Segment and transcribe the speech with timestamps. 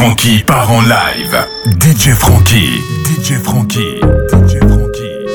[0.00, 1.36] Frankie part en live.
[1.80, 3.98] DJ Frankie, DJ Frankie,
[4.28, 5.26] DJ Frankie.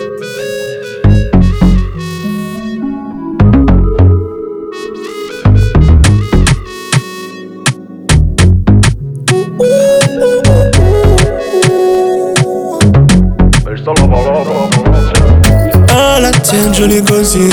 [15.89, 17.49] À la tienne, je négocie.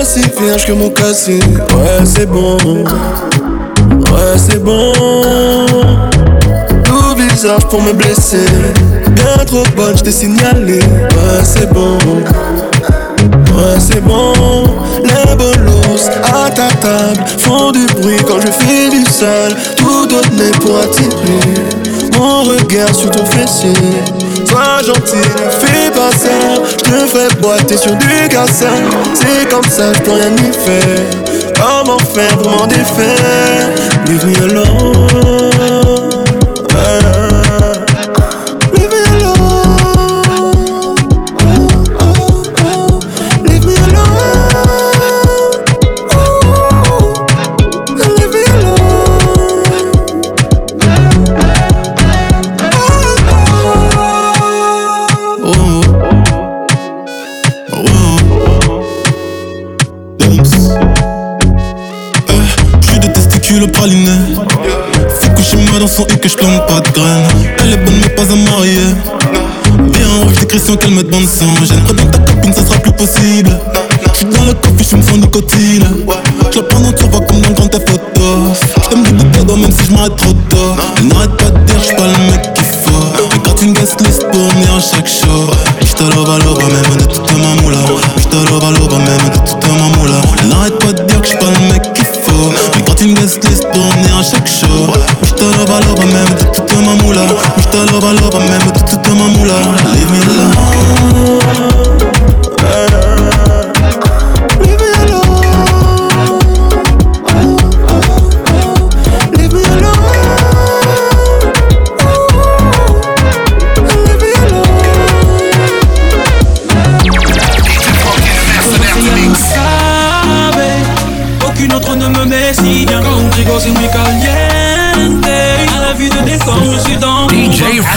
[0.00, 1.38] Aussi vierge que mon cassé.
[1.38, 2.56] Ouais, c'est bon.
[2.56, 5.07] Ouais, c'est bon.
[7.70, 8.44] Pour me blesser.
[9.12, 10.80] Bien trop bonne, je t'ai signalé.
[10.80, 11.96] Ouais, c'est bon.
[11.96, 14.32] Ouais, c'est bon.
[15.02, 19.56] Les bolos à ta table font du bruit quand je fais du sale.
[19.76, 21.40] Tout donné pour attirer
[22.18, 23.72] mon regard sur ton fessier.
[24.46, 25.28] Sois gentil,
[25.60, 26.62] fais pas ça.
[26.70, 28.76] Je te ferai boiter sur du cassin.
[29.14, 31.06] C'est comme ça, je rien y faire.
[31.54, 33.70] Comment faire pour m'en défaire?
[34.06, 35.97] Leave me.
[70.58, 71.46] l'impression qu'elle me demande sans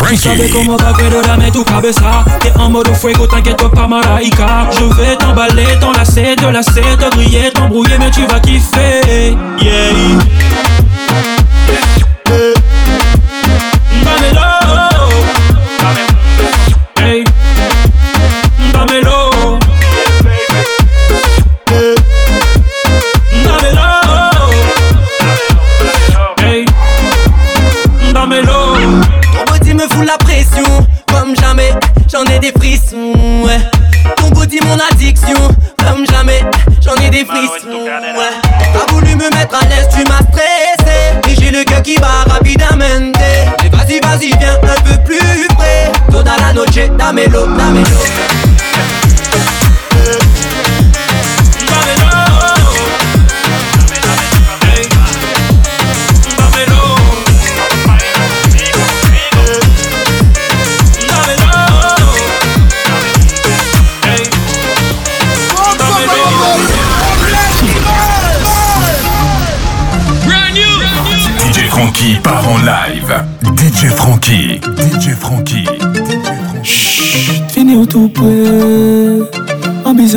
[0.01, 0.17] Frankie.
[0.17, 2.25] savais comment va pero dame tu cabeza.
[2.39, 7.51] T'es en mode fuego, t'inquiète pas Maraïka Je vais t'emballer, t'enlacer, te lasser, te griller,
[7.53, 9.91] t'embrouiller Mais tu vas kiffer, yeah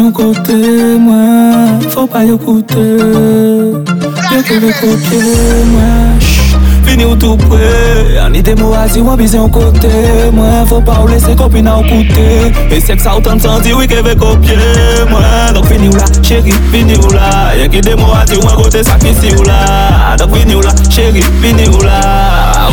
[0.05, 0.55] yon kote
[1.01, 2.83] mwen, fò pa yon koute.
[4.33, 5.21] Yon keve kote
[5.71, 6.19] mwen,
[6.85, 7.71] fini ou tou pre.
[8.21, 9.93] An ite mou azi wan bize yon kote
[10.35, 12.53] mwen Fò pa ou lese kopi nan ou koute.
[12.69, 14.59] E sek sa ou tan santi ou keve kopye
[15.13, 15.57] mwen.
[15.57, 17.55] Dok fini ou la, chéri, fini ou la.
[17.63, 20.19] Yon ki de mou azi wan kote sak isi ou la.
[20.21, 22.03] Dok fini ou la, chéri, fini ou la.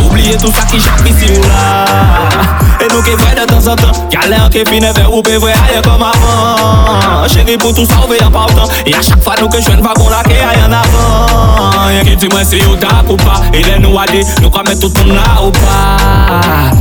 [0.01, 2.70] Oubliye tout sak ki jak isi ou la.
[2.81, 5.41] E nou ke vwe de tan san tan Galer ke fine ver ou pe ben,
[5.43, 9.51] vwe aye kom avan Chéri pou tou salve yon partan E a chak fa nou
[9.53, 13.19] ke jwen vagon la ke aye an avan Yon ki di mwen se yo ou
[13.21, 16.80] pa E le nou ade nou ka met tout moun la ou pa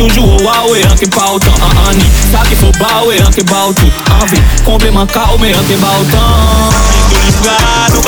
[0.00, 1.92] toujours au Huawei Ok pas autant en
[2.32, 3.92] Ça qu'il faut baouer Ok pas tout
[4.22, 6.72] Envie complément cao mais pas autant.
[7.10, 8.00] Tout nous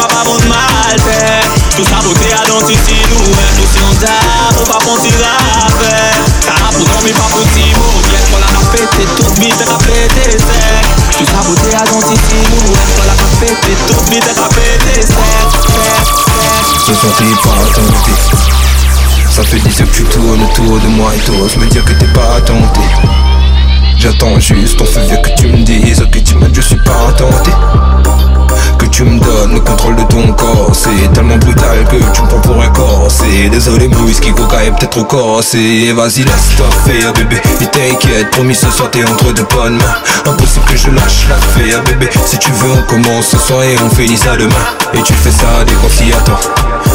[1.76, 4.20] Tout ça beauté à ici nous Même nous si on t'a
[4.58, 5.84] Ou pas bon tirave
[6.40, 7.44] Car pour non mais pas pour
[8.30, 10.26] qu'on l'a pété toute vite à pété
[11.18, 14.48] Tout ça beauté à ici nous Même qu'on l'a pété toute vite à
[19.32, 21.94] Ça fait 10 heures que tu tournes autour de moi Et t'oses me dire que
[21.94, 22.80] t'es pas tenté
[24.02, 27.52] J'attends juste ton feu que tu me dises que tu m'as je suis pas tenté.
[28.76, 32.26] Que tu me donnes le contrôle de ton corps C'est tellement brutal que tu me
[32.26, 33.06] prends pour un corps.
[33.08, 37.36] C'est désolé mon whisky coca est peut-être trop corsé Vas-y laisse-toi faire bébé.
[37.60, 40.32] Et t'inquiète promis ce soir t'es entre de bonnes mains.
[40.32, 42.10] Impossible que je lâche l'affaire bébé.
[42.26, 44.66] Si tu veux on commence ce soir et on finit ça demain.
[44.94, 46.40] Et tu fais ça dès qu'on s'y attend.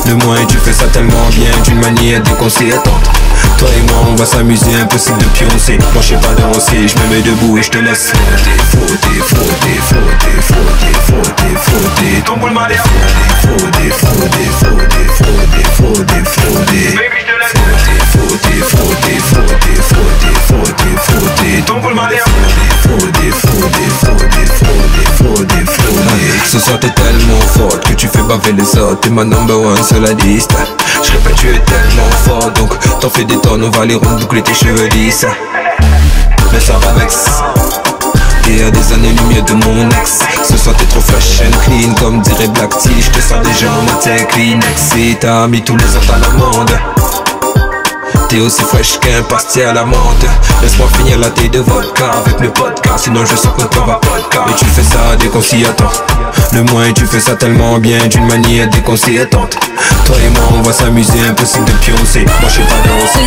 [0.06, 3.18] Le moins tu fais ça tellement bien d'une manière déconcertante
[3.58, 5.78] toi et moi on va s'amuser, impossible de pioncer.
[5.94, 8.14] Moi je sais pas danser, je me mets debout et je te laisse.
[8.38, 15.64] J'ai fauté, fauté, fauté, fauté, fauté, fauté Ton boule m'a des Fauté, fauté, fauté, fauté,
[15.76, 17.54] fauté, fauté Baby je te laisse
[18.12, 25.66] Fauté, fauté, fauté, fauté, fauté, fauté Ton boule m'a des Fauté, fauté, fauté, fauté, fauté,
[25.66, 29.02] fauté Ce soir t'es tellement forte que tu fais baver les autres.
[29.02, 30.56] T'es ma number one sur la liste.
[31.04, 33.64] Je répète tu es tellement fort donc t'en fais des tonnes.
[33.64, 35.26] On va les rendre boucler tes cheveux lisses.
[36.52, 37.28] Mais ça va vex
[38.50, 40.20] et à des années-lumière de mon ex.
[40.48, 42.90] Ce soir t'es trop fresh and clean Comme dirait Black T.
[43.00, 44.96] Je te sens déjà mon matin Kleenex.
[44.98, 46.72] Et t'as mis tous les autres à l'amende
[48.30, 50.26] T'es aussi fresh qu'un pastis à la menthe.
[50.62, 53.94] Laisse-moi finir la taille de vodka avec le podcast Sinon je sens que toi va
[53.96, 55.40] podcast Et tu fais ça dès qu'on
[56.54, 59.56] Le moins tu fais ça tellement bien d'une manière déconcertante
[60.06, 63.26] Toi et moi on va s'amuser, impossible de pioncer Moi je pas danser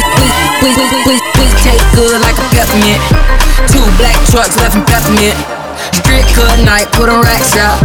[6.35, 7.81] good night, put on racks out.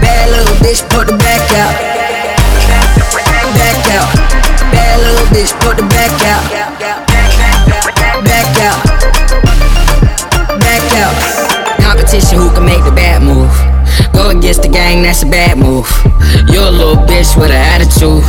[0.00, 2.01] Bad little bitch, put the back out
[5.02, 6.44] little bitch, put the back out
[8.22, 8.78] Back out
[10.62, 11.14] Back out
[11.82, 13.50] Competition, who can make the bad move
[14.14, 15.90] Go against the gang, that's a bad move
[16.48, 18.22] You're a little bitch with an attitude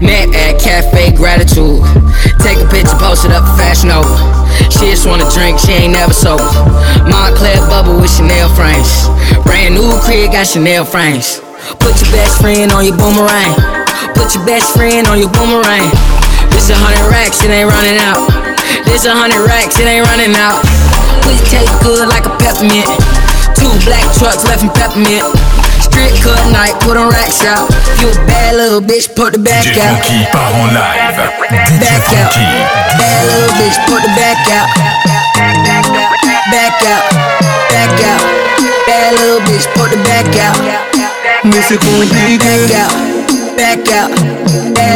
[0.00, 1.78] Met at Cafe Gratitude.
[2.42, 4.10] Take a picture, post it up Fashion Nova.
[4.70, 6.42] She just wanna drink, she ain't never sober.
[7.06, 9.06] Montclair bubble with Chanel frames.
[9.44, 11.40] Brand new crib, got Chanel frames.
[11.78, 13.81] Put your best friend on your boomerang.
[14.14, 15.88] Put your best friend on your boomerang.
[16.52, 18.28] This a hundred racks, it ain't running out.
[18.84, 20.62] This a hundred racks, it ain't running out.
[21.26, 22.88] We taste good like a peppermint.
[23.56, 25.24] Two black trucks left in peppermint.
[25.82, 27.68] Street cut night, put on racks out.
[28.00, 30.00] You a bad little bitch, put the back DJ out.
[30.02, 31.16] Franky part en live.
[31.52, 32.32] DJ Back out.
[32.32, 32.92] Franky.
[32.98, 34.68] Bad little bitch, put the back out.
[36.50, 37.04] Back out.
[37.70, 38.22] Back out.
[38.86, 40.58] Bad little bitch, put the back out.
[41.44, 43.11] Mais c'est compliqué, Back out.
[43.62, 44.10] Back out.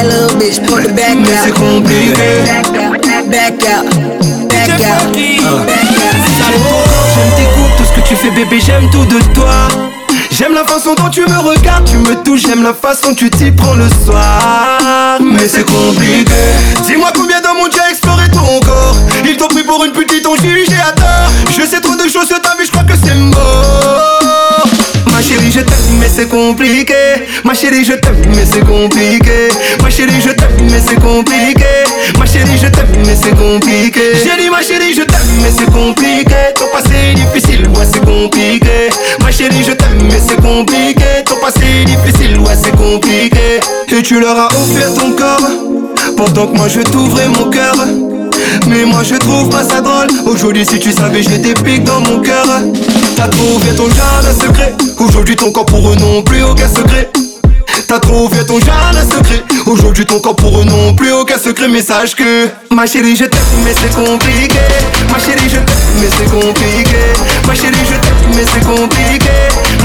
[0.02, 2.42] Little bitch, back mais c'est compliqué.
[2.44, 3.30] Back out.
[3.30, 3.86] Back out.
[4.48, 5.14] Back out.
[7.14, 9.68] J'aime tes coupes, tout ce que tu fais bébé, j'aime tout de toi
[10.32, 13.30] J'aime la façon dont tu me regardes, tu me touches, j'aime la façon que tu
[13.30, 16.34] t'y prends le soir Mais c'est compliqué
[16.84, 20.34] Dis-moi combien d'hommes ont déjà exploré ton corps Ils t'ont pris pour une petite, t'ont
[20.34, 23.14] jugé à tort Je sais trop de choses sur ta vie, je crois que c'est
[23.14, 24.65] mort
[25.36, 26.94] chérie je t'aime mais c'est compliqué.
[27.44, 29.48] Ma chérie je t'aime mais c'est compliqué.
[29.82, 31.64] Ma chérie je t'aime mais c'est compliqué.
[32.18, 34.00] Ma chérie je t'aime mais c'est compliqué.
[34.14, 36.34] J'ai dit ma chérie je t'aime mais c'est compliqué.
[36.54, 38.88] Ton passé est difficile ouais c'est compliqué.
[39.22, 41.24] Ma chérie je t'aime mais c'est compliqué.
[41.26, 43.60] Ton passé est difficile ouais c'est compliqué.
[43.88, 45.50] Et tu leur as offert ton corps.
[46.16, 47.74] Pendant que moi je t'ouvrais mon cœur
[48.68, 50.08] mais moi je trouve pas ça drôle.
[50.26, 52.46] Aujourd'hui si tu savais j'ai des dans mon cœur.
[53.16, 54.74] T'as trouvé ton jardin secret.
[54.98, 57.10] Aujourd'hui ton corps pour eux non plus aucun secret.
[57.88, 59.42] T'as trouvé ton jardin secret.
[59.66, 61.68] Aujourd'hui ton corps pour eux non plus aucun secret.
[61.68, 64.58] Mais sache que Ma chérie je t'aime mais c'est compliqué.
[65.10, 65.64] Ma chérie je t'aime
[66.00, 66.96] mais c'est compliqué.
[67.46, 69.30] Ma chérie je t'aime mais c'est compliqué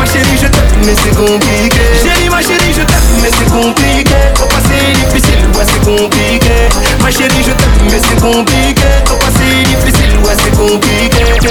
[0.02, 1.86] ma chérie, je t'aime, mais c'est compliqué.
[2.02, 4.18] Chérie, ma chérie, je t'aime, mais c'est compliqué.
[4.34, 6.58] Trop passé difficile, ouais, c'est compliqué.
[7.02, 8.90] Ma chérie, je t'aime, mais c'est compliqué.
[9.06, 11.22] Trop passé difficile, ouais, c'est compliqué.
[11.22, 11.46] I'm a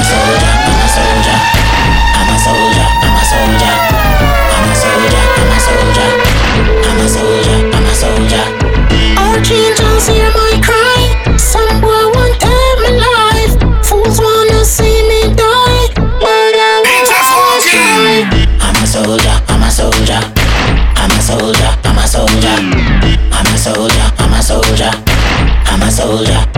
[0.00, 1.36] soldier, I'm a soldier.
[2.16, 3.76] I'm a soldier, I'm a soldier.
[4.56, 6.10] I'm a soldier, I'm a soldier.
[6.88, 8.46] I'm a soldier, I'm a soldier.
[9.20, 10.19] All angels hear
[24.80, 25.02] soldier.
[25.66, 26.49] I'm a soldier.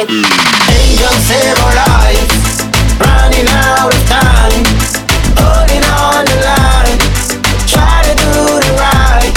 [0.00, 0.30] To forget.
[0.70, 2.62] Angels save our lives,
[3.00, 4.64] running out of time,
[5.36, 6.98] holding on the line,
[7.66, 9.32] try to do the right.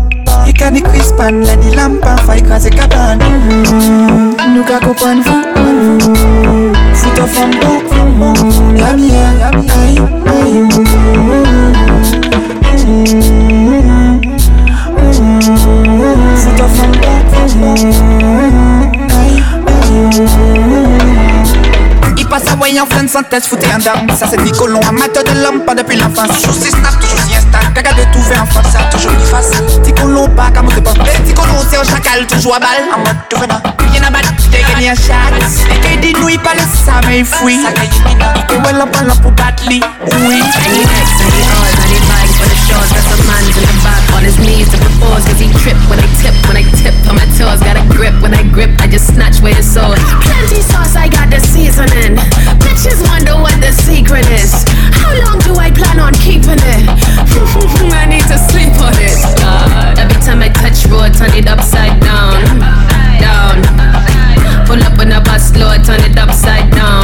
[0.47, 3.19] E ka di crispan, le di lampa Fay krasi kaban
[4.55, 5.43] Nou ka kopan vou
[6.95, 7.51] Fouto fon
[8.19, 8.35] bon
[8.79, 8.91] La
[23.07, 25.61] à moyen plein de synthèse, fouté un down Ça c'est dit colon, amateur de l'homme,
[25.65, 26.43] pas depuis l'enfance.
[26.43, 29.13] Toujours si snap, toujours si insta Caga de tout fait en face, ça a toujours
[29.13, 29.51] une face.
[29.51, 32.69] Petit colon, pas comme c'est pas Petit colon, c'est un chacal, toujours à balle.
[32.95, 33.61] En mode tout venant
[33.95, 35.31] Y'en a battu, t'es gagné un chat.
[35.93, 37.59] Et dit nous, il parle ça, il fouille
[38.51, 38.59] Et
[39.23, 39.83] pour battre lui,
[40.27, 40.43] oui
[43.57, 44.69] in the back on his knees
[45.67, 48.87] trip when tip, when I tip my toes Got a grip, when I grip, I
[48.87, 51.41] just snatch where Plenty sauce, I got the
[52.77, 54.53] Bitches wonder what the secret is
[55.01, 56.85] How long do I plan on keeping it?
[57.97, 59.99] I need to sleep on it God.
[59.99, 62.45] Every time I touch road, turn it upside down
[63.17, 63.65] Down
[64.67, 66.96] Pull up on a bus slow, turn it upside down Down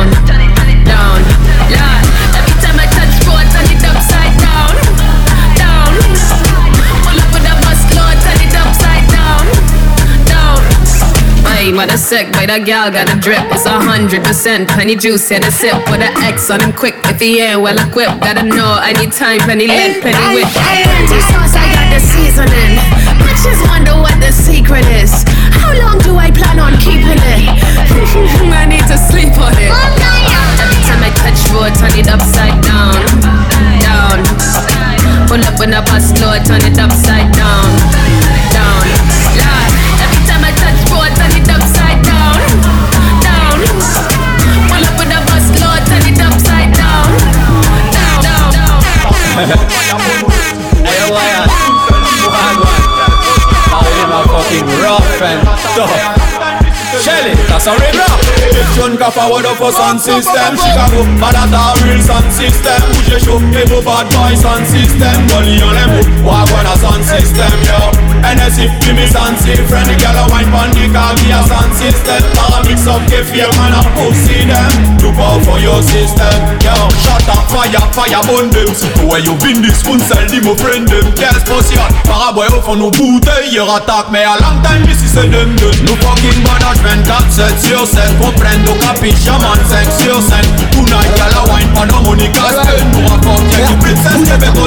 [11.82, 13.42] Hey, mother sick, by that gal got a drip.
[13.50, 15.74] It's a hundred percent penny juice, and a sip.
[15.90, 18.22] Put an X on him quick if he ain't well equipped.
[18.22, 20.46] Gotta know I need time, penny lit, penny whip.
[20.54, 22.78] Plenty sauce, I got the seasoning.
[23.26, 25.10] Bitches wonder what the secret is.
[25.58, 27.50] How long do I plan on keeping it?
[27.50, 29.66] I need to sleep on it.
[29.66, 32.94] Oh, Every time I touch road, turn it upside down,
[33.82, 34.22] down.
[35.26, 38.11] Pull up when I bus turn it upside down.
[49.48, 49.72] Down.
[54.28, 56.11] fucking rough and tough.
[57.22, 58.18] Shelly, that's a real rap.
[58.50, 62.82] Egyptian ka forward up for sound system Chicago, but that's a real sound system.
[62.90, 65.14] Bouge chaud, et vos bad boy sound system?
[65.30, 67.94] Money on les mots, wagwan a sound system, yo.
[68.26, 69.82] NSC, give me sound system.
[69.86, 72.22] The girl a wine pon the car, me a sound system.
[72.34, 74.98] Para mix up, get fear, man, a pussy them.
[74.98, 76.34] Look out for your system,
[76.66, 76.74] yo.
[77.06, 78.74] Shut up, fire, fire on them.
[78.74, 81.06] Surtout where you been this spoon, sell them, mon friend them.
[81.14, 83.50] Qu'est-ce possible, paraboy au fond nos bouteilles eh.
[83.54, 87.60] Hier attaque, mais a long time, ici c'est them deux Nous fucking management, 4, 7
[87.60, 92.56] sur 7 Comprendo, capiche, man, 5 sur 5 Tonight, y'all a wine, de money, casse
[92.92, 94.66] Nous rapporte, y'a qui princesse, Québec au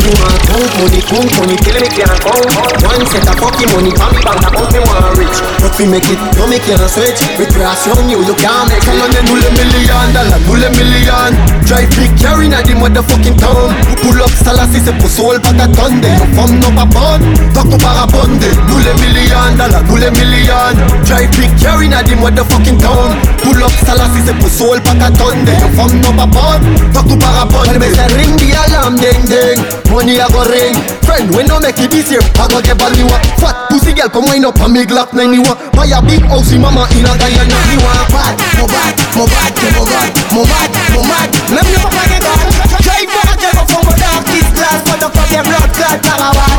[0.00, 2.44] Nous un count money, count money, till me can't count.
[2.84, 5.38] One set of fucking money, from me bank account, me want rich.
[5.60, 7.20] But we make it, don't make you switch.
[7.36, 8.88] Recreation, you, you can't make it.
[8.88, 11.32] Come on, then do million dollar, do the million.
[11.64, 13.70] Drive big, carry na the motherfucking town.
[14.02, 16.02] Pull up, Salassi, c'est pour soul, pas tonne.
[16.02, 17.24] Yo, femme, non, pas bonne.
[17.52, 20.74] Talk para bonde, do the million dollar, do the million.
[21.04, 23.14] Drive big, carry na the motherfucking town.
[23.42, 25.44] Pull up, Salassi, c'est pour soul, pas ta tonne.
[25.46, 26.64] Yo, femme, non, pas bonne.
[26.92, 27.78] Talk para bonde.
[27.78, 29.60] Me say ring the alarm, ding ding.
[29.90, 30.74] Money I go ring.
[31.02, 32.22] Friend, we no make it this year.
[32.38, 33.22] I go get ball me what?
[33.42, 35.42] Fat pussy girl, come wind up on me Glock 91.
[35.74, 37.58] Buy a big house, mama in a Guyana.
[37.66, 41.28] Me want bad, mo bad, mo bad, mo bad, mo bad, mo mad.
[41.50, 42.46] Let me papa get on.
[42.78, 46.58] Drive back, drive up from my dark this glass, for the fucking blood clot, parabat.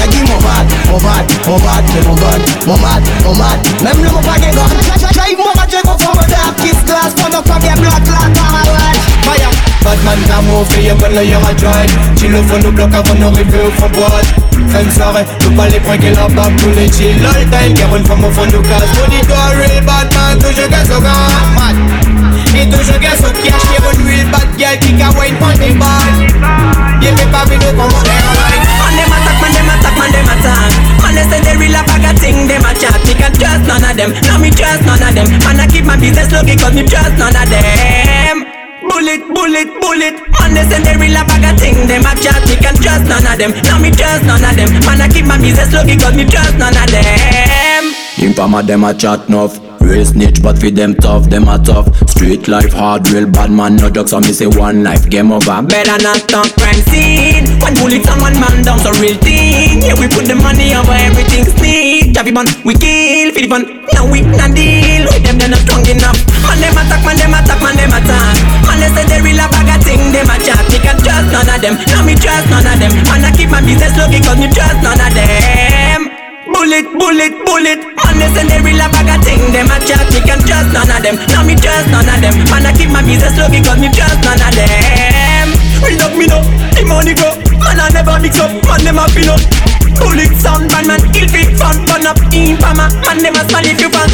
[0.00, 4.02] Lagi mo bad, Mon bad, mon bad, j'ai mon gun Mon mad, mon mad Même
[4.02, 8.06] le mot pas gun Drive mon bad, j'ai confort mon class Pendant qu'on vient blood
[8.06, 9.50] la parade Voyons
[9.84, 13.60] Batman n'a mon fille, ben le y'aura join Tu le fond nous bloque avant d'arriver
[13.66, 14.34] au fond boîte
[14.68, 17.24] Fin de soirée, nous pas les prendre la bague Tous chill.
[17.24, 20.96] All time, car une femme au fond nous casse On toi real Batman, toujours casse
[20.96, 21.10] au gars
[21.54, 21.76] Mad.
[22.54, 25.78] Et toujours casse au cash, car une real bad girl Qui can wine on the
[25.78, 30.12] bad Yeah, mais pas vite, nous comment airline On them attack, man, them attack, man,
[30.12, 30.69] them attack.
[30.98, 33.64] Man they say they real a bag of thing, dem a chat Me can trust
[33.70, 35.28] none of them, no me trust none of them.
[35.46, 38.46] Man I keep my business lucky cause me trust none of them.
[38.80, 40.14] Bullet, bullet, bullet.
[40.40, 43.06] Man, they say they real a bag of thing Them a chat, me can trust
[43.06, 43.52] none of them.
[43.68, 44.72] Now me trust none of them.
[44.88, 47.94] Man, I keep my business lucky cause me trust none of them.
[48.18, 51.90] In farmer them a chat enough Real snitch but for them tough, them a tough.
[52.14, 55.66] Street life hard, real bad man no jokes So me say one life, game over.
[55.66, 57.58] Better not talk crime scene.
[57.58, 60.94] One bullet and one man down, so real thing Yeah, we put the money over
[60.94, 63.82] everything sneak Javi bun, we kill, feel fun.
[63.90, 66.22] Now we not deal with them, they're not strong enough.
[66.46, 68.34] Man, them attack, man, them attack, man, them attack.
[68.70, 70.62] Man, they say they real a bag of thing, them a chat.
[70.70, 72.94] Me can trust none of them, now me trust none of them.
[73.10, 76.09] Man, I keep my business lucky cause me trust none of them
[76.60, 77.80] Bullet, bullet, bullet.
[77.96, 79.40] Man, they say they real a bag of thing.
[79.50, 81.16] Them a chat, me can trust none of them.
[81.32, 82.36] Now me trust none of them.
[82.52, 85.48] Man, I keep my business lucky cause me trust none of them.
[85.80, 86.44] Read up me no,
[86.76, 89.40] the money go Man, I never mix up, man, them a pin up
[90.00, 93.80] Bullet sound, man, man, kill fit fun Burn up in pama, man, a smile if
[93.80, 94.08] you fan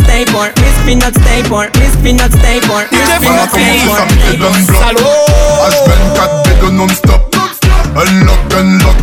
[0.00, 0.24] stay
[0.72, 1.04] stay
[2.32, 2.60] stay.
[4.32, 4.80] Il dans le bloc.
[5.68, 7.36] H24 de non-stop.
[7.96, 8.96] Unlock, unlock,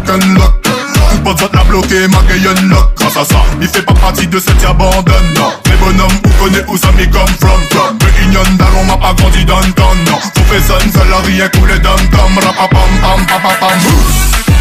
[1.23, 2.95] bonne zone à bloquer, ma gueule unlock.
[2.95, 5.33] Grâce à ça, il fait pas partie de cette abandonne.
[5.35, 7.97] Non, les bonhommes, vous connaissez où ça m'y come from, from.
[8.01, 10.17] Le union d'allons m'a pas grandi dans le temps, non.
[10.17, 12.01] Faut faire ça, une seule rien couler dans le.
[12.41, 13.25] Rapapam,
[13.59, 14.60] pam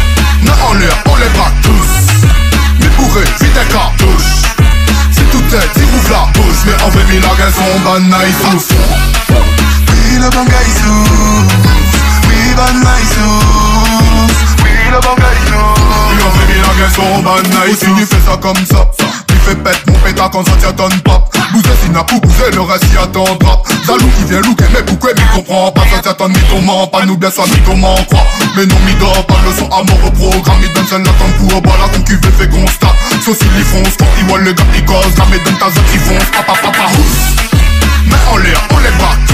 [0.51, 1.91] mains en l'air, on les bat tous.
[2.79, 4.41] Mais bourré, vite un cartouche.
[5.11, 6.61] Si tout est, il ouvre la bouche.
[6.65, 8.75] Mais en baby, la gazon, banaï, souffle.
[9.29, 11.55] Oui, le bangaï souffle.
[12.27, 13.03] Oui, banaï.
[14.63, 15.81] Oui, le bangaï souffle.
[16.09, 17.99] Oui, en baby, la gazon, banaï souffle.
[17.99, 19.30] tu fais ça comme ça.
[19.41, 22.85] Tu fais pète mon pétard quand ça tient ton pop Bouzé Sinapou, bouzé le reste
[22.93, 23.61] y attendra.
[23.85, 25.81] Zalou qui vient looker mais pourquoi m'y comprend pas?
[25.93, 28.25] Ça tient ton mythoman, pas nous bien soit mythoman croit
[28.55, 31.31] Mais non m'y dort pas le son à mort au programme Il donne celle ton
[31.39, 31.71] coup au bas
[32.37, 32.93] fait constat.
[33.25, 35.15] Sauf s'il y fonce, quand il voit le gars qui cause.
[35.17, 36.85] Jamais donne ta zone qui fonce, papa papa
[38.05, 39.30] Mais en l'air, on les bat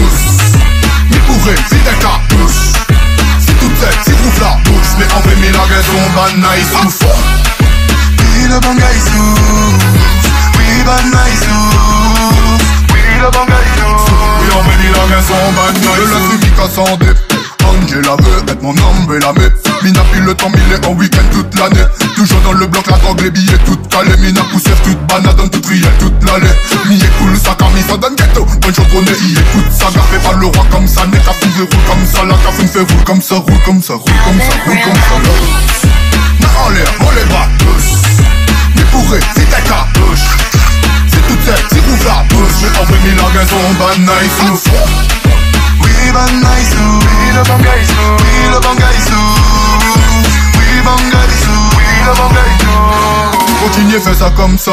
[23.27, 26.47] les billets toutes calés Mina poussière, toute banane, toute rielle, toute l'allée.
[26.87, 28.45] Mi cool, sa camille, ça donne ghetto.
[28.61, 31.67] Bonne journée, il écoute ça, fait pas le roi comme ça N'est qu'à fou, roule
[31.67, 34.79] comme ça, la café fait roule comme ça Roule comme ça, roule comme ça, roule
[34.83, 35.87] comme ça.
[36.39, 37.27] Mais en l'air, on les
[37.59, 37.87] tous.
[38.75, 40.27] Mais bourré, c'est ta cartouche
[41.11, 42.57] C'est toute tête, c'est rouvre la bouche.
[42.61, 44.71] Mais en vrai, mes lagues sont banais, souffle
[45.81, 49.19] We bangaisu, we le bangaisu, we le bangaisu,
[50.55, 53.16] we bangaisu, we le bangaisu.
[53.61, 54.71] Continuez, fais ça comme ça.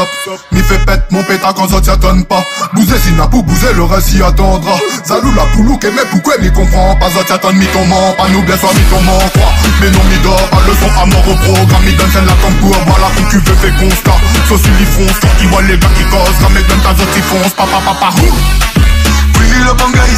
[0.51, 2.43] Mi fait pète mon pétard quand ça t'y attend pas.
[2.73, 4.77] Bousez si n'a pas bousez, le reste y attendra.
[5.03, 7.09] Salou la poulou, que mais pourquoi mi comprend pas?
[7.09, 8.13] Ça t'y attend ment.
[8.17, 9.49] Pas nous mi ton ment, quoi.
[9.81, 11.83] Mais non, mi dort, pas le son à mort au programme.
[11.83, 12.51] Mi donne celle la pour
[12.85, 14.17] voilà où tu veux, fais constat.
[14.47, 16.41] Sauf si les fonce, quand ils voient les gars qui causent.
[16.41, 20.17] Ramène donne ta zone qui fonce, papa, papa, Oui, le bon gars, il.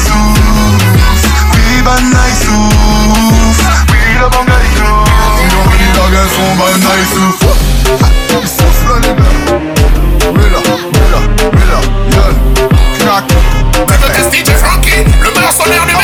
[1.54, 1.82] Oui,
[2.44, 3.72] souffle.
[3.90, 5.37] Oui, le bon gars, il.
[14.30, 15.52] DJ Frankie, le meilleur
[15.86, 15.98] du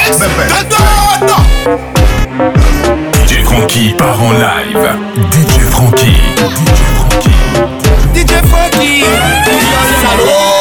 [3.26, 4.88] DJ Frankie part en live
[5.30, 6.20] DJ Frankie
[8.14, 9.04] DJ Frankie DJ Frankie
[10.02, 10.53] Salut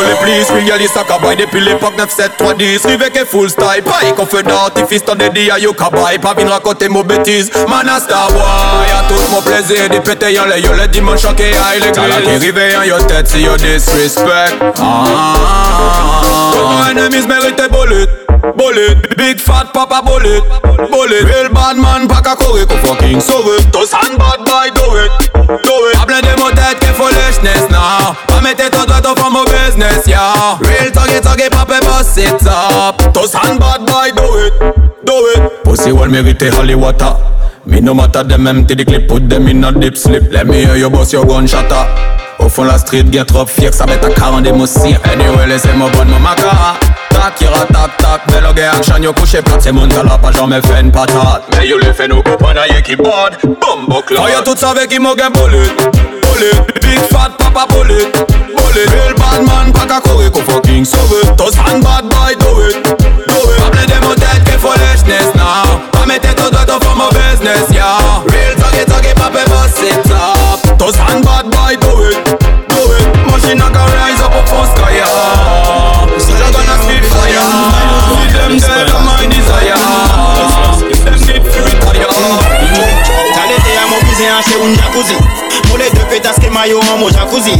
[0.00, 4.42] les please Realist a kabay depuis l'époque 9-7-3-10 Rive que full style Paye qu'on fait
[4.42, 8.42] d'artifice T'en dédie à you kabay Pas vin raconter mon bêtise Man a star boy
[8.42, 9.88] A tout mon plaisir.
[9.90, 12.82] Di pété yon le yo le dimanche choqué à l'église T'as la qui rive yon
[12.82, 14.54] yo tête si yo disrespect.
[14.78, 15.34] Ah.
[16.52, 20.42] Tout mon enemies mérite bullet Bullet, big fat papa bullet
[20.90, 23.62] Bullet, real bad man pa ka kore Ko fucking sore.
[23.70, 25.12] To san bad boy do it,
[25.62, 25.94] do it.
[25.94, 30.58] Pa blende mo tèt ke foolishness now Pa mette to dwe to famo business ya
[30.58, 32.98] Real toggy toggy pape boss it up.
[33.14, 34.54] To san bad boy do it,
[35.06, 35.62] do it.
[35.62, 37.14] Pussy wal merite holy water.
[37.64, 40.32] Me no matter dem empty di clip Put dem in a deep sleep.
[40.32, 41.86] Let me hear you boss your gun shatter
[42.42, 45.46] Ou fon la street gen trop fiek Sa bet a karan de mo sir Anyway
[45.46, 46.74] lese mo bon mo maka
[47.12, 48.20] Tac, ira tac tac.
[48.30, 51.42] Mais le gars action yo couché plat C'est mon talent pas jamais fait une patate.
[51.56, 54.88] Mais yo le fait nous comprendre y'a qui bord Bombo Quand y'a tout ça avec
[54.88, 55.68] qui m'a gain bullet
[56.22, 58.10] Bullet, big fat papa bullet
[58.56, 61.34] Bullet, real bad man Pas qu'à courir qu'on fucking sauve.
[61.36, 62.82] Tous hand bad boy do it.
[63.28, 63.70] Do it.
[63.72, 68.22] Plein de mon tête que foolishness now Pas ton doigt au fond mon business yeah.
[68.28, 72.38] Real talkie talkie papa boss it up Tous hand bad boy do it.
[72.68, 73.30] Do it.
[73.30, 73.91] Machine a go
[84.92, 85.14] jacuzzi.
[85.68, 87.52] Pour les deux pétasses maillot en mon jacuzzi?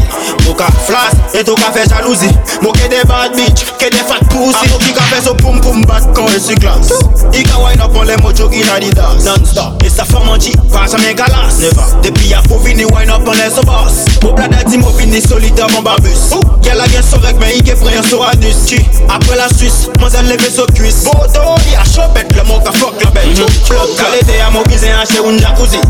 [0.48, 2.28] Ou ka flas, et ou ka fe jalouzi
[2.62, 4.58] Mou ke de bad bitch, ke de fat pussy.
[4.58, 6.90] A mou ki ka fe so poum poum bat kon resiklas
[7.32, 9.24] I ka wine up on le mojo in adidas.
[9.24, 13.10] Non stop, e sa fwa manji, pa jamen galas Neva, depi a fo vini wine
[13.14, 16.34] up on le sobas Mou blada di mou vini solide avon babus.
[16.62, 18.66] Gela gen sorek men ike freyon so anus.
[18.66, 22.74] Chi, apre la sus, manzen leve so kuis Bodo li a chopet, le mou ka
[22.74, 23.30] fok la bet
[23.70, 25.80] Plok kalete a mou bize an che un jacuzzi.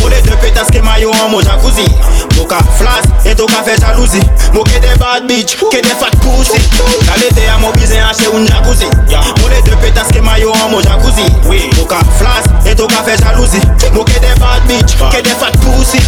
[0.00, 1.86] Mou le de petas ke mayo an mou jacuzzi.
[2.36, 5.88] Mou ka flas, et ou ka fe jalouzi jalousie Moke des bad bitch, que des
[5.88, 6.60] fat pussy.
[7.06, 8.86] T'as l'été à mon cousin chez un jacuzzi.
[9.64, 11.22] Deux pétasses que maillot en mon jacuzzi.
[12.66, 13.60] Et tout café jalousie.
[13.92, 15.98] Moke des bad bitch, que des fat pussy.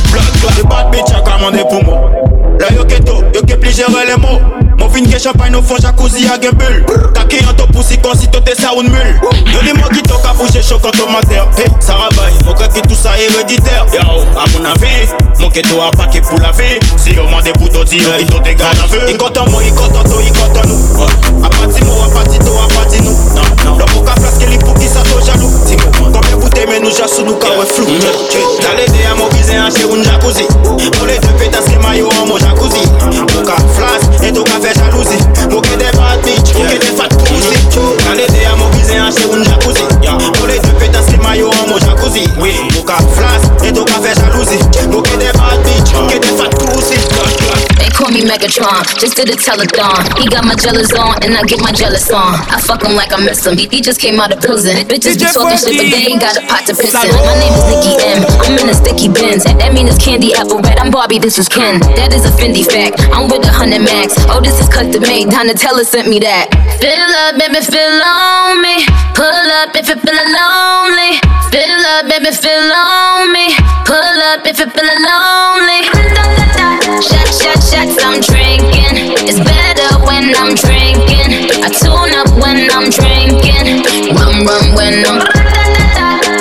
[0.57, 2.11] Les bad bitch a pour moi
[2.61, 4.41] La yo keto, yo ke pli jere le mo
[4.79, 8.17] Mon vin ke champagne nou fon jacuzzi a gen bul Kake yon to pousi kon
[8.19, 9.11] si to te sa un mul
[9.53, 12.83] Yo di mo ki to ka bouche chou kan to mater hey, Sarabay, mo kake
[12.89, 15.07] tout sa herediter Yo, a mon avi,
[15.41, 18.57] mon keto a pake pou la vi Si yo mande pou to dire, ito te
[18.59, 21.09] gade an vu I kontan mo, i kontan to, i kontan nou
[21.47, 24.51] A pati mo, a pati to, a pati nou Nan, nan, nan pou ka flaske
[24.51, 25.92] li pou ki sa to jalou
[26.43, 30.03] poute men nou jasou nou ka we floute Dale de a mobize an che un
[30.03, 30.47] jacuzzi.
[30.65, 32.83] Mou le de petas ki mayo an mou jacuzzi.
[33.15, 35.19] Mou ka flas, e tou ka fe jalouzi
[35.51, 37.59] Mou ke bad bitch, mou ke de fat pussy.
[38.05, 39.87] Dale de a mobize an che un jacuzzi.
[40.03, 42.27] Mou le de petas ki mayo an mou jacuzzi.
[42.37, 44.59] Mou ka flas, e tou ka fe jalouzi
[44.91, 46.72] Mou ke bad bitch, mou ke de fat pussy.
[48.23, 49.99] Me Megatron, just did a telethon.
[50.15, 52.39] He got my jealous on, and I get my jealous on.
[52.55, 53.59] I fuck him like I miss him.
[53.59, 54.79] He, he just came out of prison.
[54.87, 57.11] Bitches be talking shit, but they ain't got a pot to piss in.
[57.11, 58.23] My name is Nicki M.
[58.47, 59.43] I'm in a sticky bins.
[59.43, 60.79] That mean it's candy apple red.
[60.79, 61.83] I'm Barbie, this is Ken.
[61.99, 63.03] That is a Fendi fact.
[63.11, 64.15] I'm with a hundred max.
[64.31, 65.27] Oh, this is cut custom made.
[65.27, 66.47] Donatella sent me that.
[66.79, 68.87] Fill up, baby, fill on me.
[69.19, 71.19] Pull up if you're feeling lonely.
[71.51, 73.51] Fill up, baby, fill on me.
[73.83, 75.91] Pull up if you're feeling lonely.
[77.03, 79.17] Shot, shot, shots, I'm drinking.
[79.25, 81.49] It's better when I'm drinking.
[81.65, 83.81] I tune up when I'm drinking.
[84.13, 85.25] Rum, rum when I'm.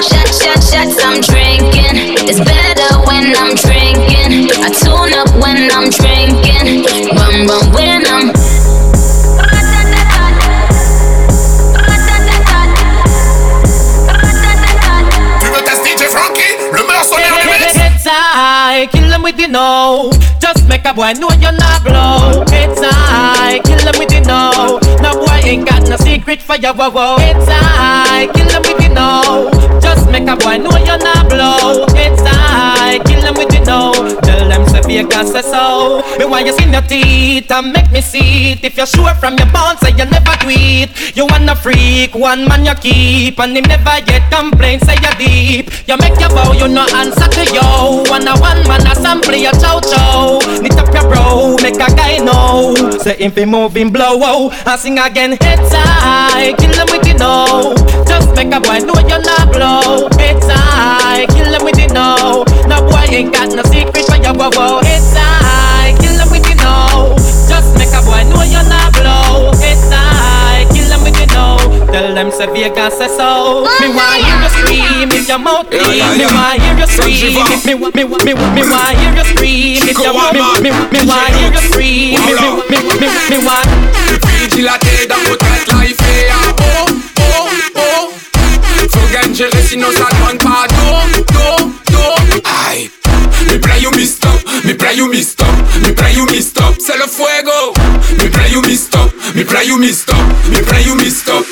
[0.03, 2.19] Shot, shot, shots, I'm drinking.
[2.27, 4.51] It's better when I'm drinking.
[4.59, 6.83] I tune up when I'm drinking.
[7.15, 8.33] Rum, rum when I'm.
[15.39, 19.47] Tu veux tester DJ Franky, le mercenaire du mix It's I kill them with you
[19.47, 20.11] know.
[20.53, 22.43] Just make a boy know you're not blow.
[22.51, 24.79] It's I kill them with you know.
[24.99, 27.15] No boy ain't got no secret for your wow wow.
[27.19, 29.49] It's I kill them with you know.
[29.79, 31.85] Just make a boy know you're not blow.
[31.95, 33.93] It's I kill them with you know.
[34.23, 36.01] Tell them say Vegas say so.
[36.17, 38.63] Me want you skin your teeth and make me see it.
[38.63, 40.89] If you're sure from your bones, say you never tweet.
[41.15, 44.79] You wanna freak, one man you keep, and him never yet complain.
[44.79, 45.87] Say you deep.
[45.87, 48.03] You make your bow, you no answer to yo.
[48.09, 50.39] One a one man a sample your chow chow.
[50.61, 52.75] Knit up your bro, make a guy know.
[52.99, 57.13] Say if he moving blow, oh, and sing again heads high, kill him with the
[57.17, 57.75] no.
[58.05, 60.09] Just make a boy know you're not blow.
[60.17, 62.43] Heads high, kill him with the no.
[62.67, 67.11] No boy ain't got no secret for your wow him with no.
[67.49, 69.51] Just make a boy know you're not with
[72.91, 73.65] say so.
[73.81, 75.67] Me want hear you scream your mouth.
[75.71, 75.77] Me
[76.31, 80.13] want hear you scream me me me me want hear you scream your
[80.63, 82.15] me me want hear you scream.
[82.69, 82.77] Me
[83.29, 83.67] me want.
[87.23, 87.29] Oh,
[87.75, 88.11] oh, oh
[89.63, 92.15] sinon ça demande pas d'eau, d'eau, d'eau
[92.69, 92.89] Aïe
[93.47, 95.47] Me play you stop, me play you stop,
[95.81, 97.73] me play you stop C'est le fuego.
[98.17, 100.17] Me play you stop, me play you stop,
[100.49, 101.45] me play you stop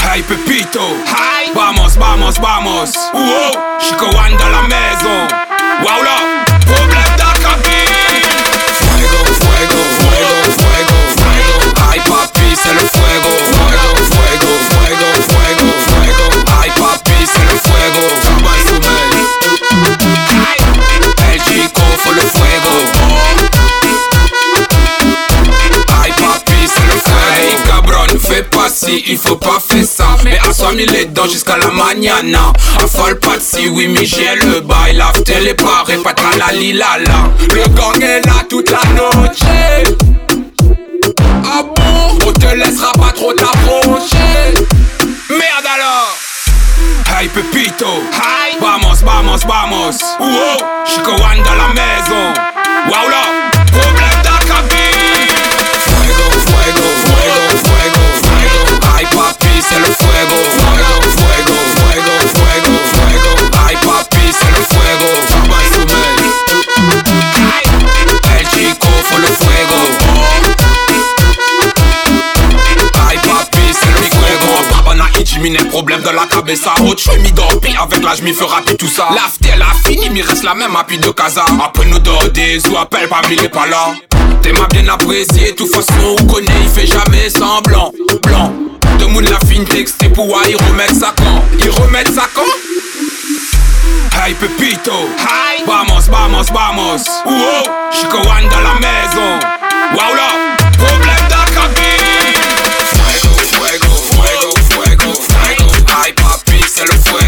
[0.00, 1.52] Hey Pepito, Hi.
[1.54, 2.92] vamos, vamos, vamos.
[3.12, 5.28] Wow, Chico One dans la maison
[5.82, 6.45] Wow là,
[29.08, 30.16] il faut pas faire ça.
[30.24, 32.52] Mais assois mis les dents jusqu'à la mañana.
[32.82, 34.96] Affole pas si, oui mais j'ai le bail.
[34.96, 37.30] L'after les parés, pas la lilala.
[37.52, 39.38] Le gang est là toute la noche.
[41.44, 42.18] Ah bon?
[42.26, 44.54] On te laissera pas trop t'approcher.
[45.28, 45.85] Merde alors
[47.18, 47.86] Hey Pepito.
[48.12, 48.60] Hi.
[48.60, 49.96] Vamos, vamos, vamos.
[50.18, 52.34] Wow, Chico dans la maison
[52.88, 53.24] Wow là
[53.72, 54.20] Problème
[55.80, 58.80] Fuego, fuego, fuego, fuego, fuego.
[58.94, 60.36] Ay papi, c'est le fuego.
[60.60, 63.32] Fuego, fuego, fuego, fuego, fuego.
[63.66, 65.35] Ay papi, c'est le fuego
[75.36, 78.76] Babana Ichimine, problème de la cabeza Autre je mis d'orpi, avec l'âge m'y fera plus
[78.76, 79.08] tout ça.
[79.14, 81.44] L'after, la fini, m'y reste la même appui de casa.
[81.62, 83.94] Après nous dors des ou appelle pas il est pas là
[84.42, 87.92] T'es m'a bien apprécié, toute façon on connaît, il fait jamais semblant.
[88.22, 88.52] Blanc,
[88.98, 91.42] de monde la fine texté pour y remettre ça quand?
[91.58, 92.42] Il remettre ça quand?
[94.18, 95.62] Hey Pepito, Hi.
[95.66, 97.02] vamos, vamos, vamos.
[97.26, 99.38] Wow, Chico One dans la maison.
[99.92, 100.55] Wow là,
[106.76, 107.25] papi, c'est le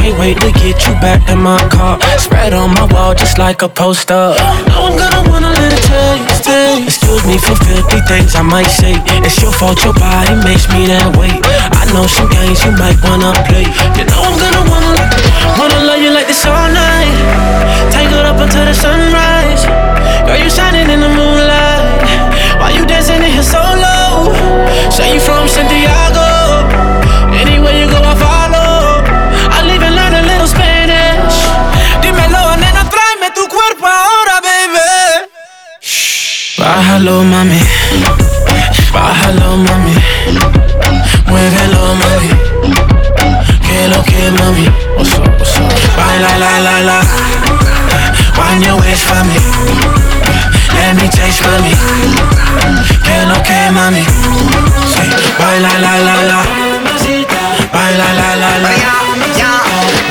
[0.00, 2.00] Can't wait to get you back in my car.
[2.16, 4.32] Spread on my wall just like a poster.
[4.64, 6.88] Now I'm gonna wanna let it taste, taste.
[6.88, 8.96] Excuse me for filthy things I might say.
[9.20, 11.28] It's your fault, your body makes me that way.
[11.76, 13.68] I know some games you might wanna play.
[14.00, 15.04] You know I'm gonna wanna,
[15.60, 17.60] wanna love you like this all night.
[18.10, 19.64] It up until the sunrise.
[20.26, 22.02] Girl, you shining in the moonlight.
[22.58, 24.34] Why you dancing in here so low?
[24.90, 26.29] Say you from Santiago.
[37.00, 37.58] Bájalo, mami.
[38.92, 39.94] Bájalo, mami.
[41.26, 42.28] Muévelo, mami.
[43.62, 44.68] Que lo que, mami.
[44.98, 45.72] What's up, what's up?
[45.96, 47.00] Baila, la, la, la.
[48.36, 49.38] Wind your waist for me.
[50.74, 51.72] Let me taste, mami.
[53.02, 54.04] Que lo que, mami.
[54.92, 55.08] Say,
[55.38, 57.39] baila, la, la, la.
[57.72, 58.70] Baila, la, la, la.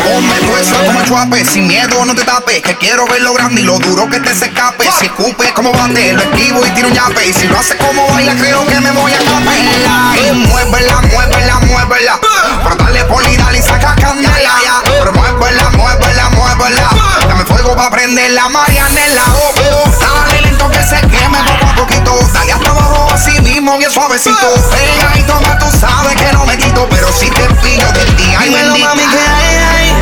[0.03, 3.63] Ponme fuerza como chuape, sin miedo no te tapes Que quiero ver lo grande y
[3.63, 4.89] lo duro que te se escape.
[4.99, 7.27] Si escupe como bate, lo esquivo y tiro un yape.
[7.27, 10.15] Y si lo hace como baila, creo que me voy a capela.
[10.17, 12.19] Y muévela, muévela, muévela.
[12.63, 16.89] Pero dale poli, dale y saca candela Pero muévela, muévela, muévela.
[17.27, 19.23] Dame fuego pa' prender la marianela.
[19.35, 19.53] Oh,
[19.85, 20.48] oh.
[20.59, 25.33] Lento que se queme poco a poquito Dale hasta abajo así mismo, bien suavecito Pegadito
[25.41, 28.73] más tú sabes que no me quito Pero si te pillo de ti, ay Dímelo,
[28.73, 29.93] bendita mami, que hay, hay.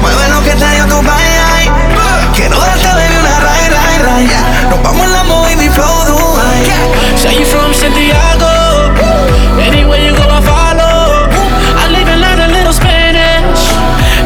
[0.00, 1.70] Mueve lo que te dio tu país, ay.
[2.34, 4.30] Quiero darte, baby, una ray, ray, ray.
[4.70, 6.72] Nos vamos en la movie, mi flow, Dubai.
[7.16, 8.90] Say you from Santiago.
[9.60, 11.28] Anywhere you go, I follow.
[11.78, 13.70] I'll even learn a little Spanish.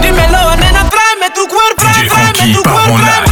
[0.00, 3.25] Dímelo, nena, tráeme tu cuerpo, tráeme tu cuerpo.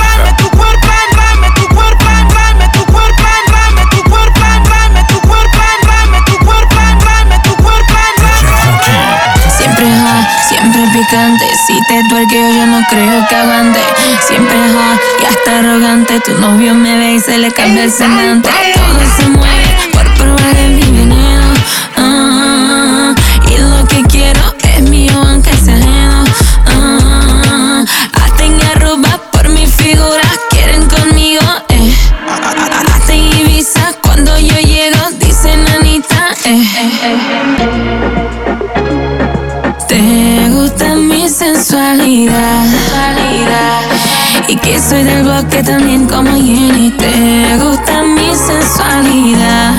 [11.10, 13.78] Si te tuerqueo, yo no creo que aguante.
[14.26, 16.18] Siempre hot y hasta arrogante.
[16.20, 18.48] Tu novio me ve y se le cambia el semblante.
[18.74, 19.63] Todo se mueve.
[44.54, 46.92] Y que soy del bloque también como Jenny.
[46.92, 49.74] Te gusta mi sensualidad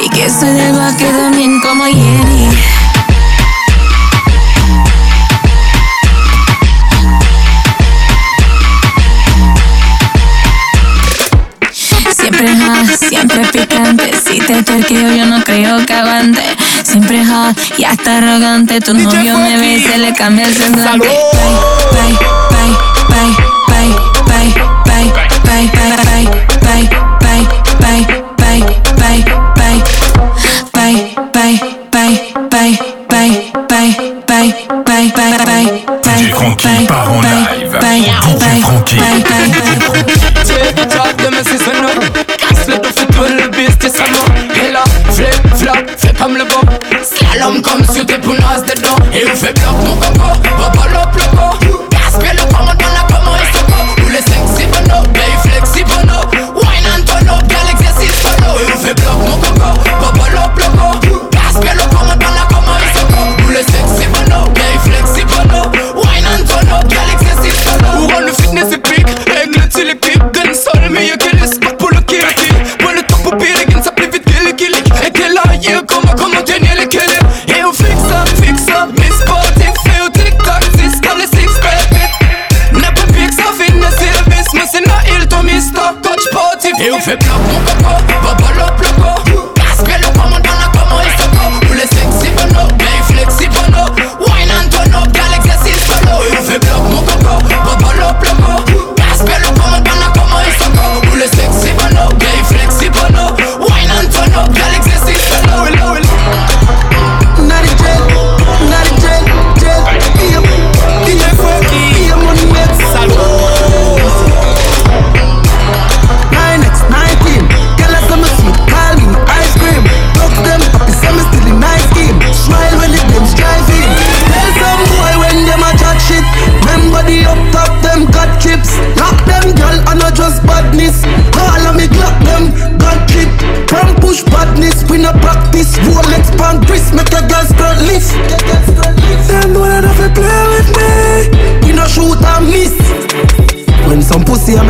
[0.00, 2.48] y que soy del bloque también como Jenny.
[12.10, 14.12] Siempre hot, siempre picante.
[14.24, 16.56] Si te terqueo, yo no creo que aguante.
[16.94, 18.80] Siempre hot y hasta arrogante.
[18.80, 21.08] Tu novio me ve y se le cambia el semblante.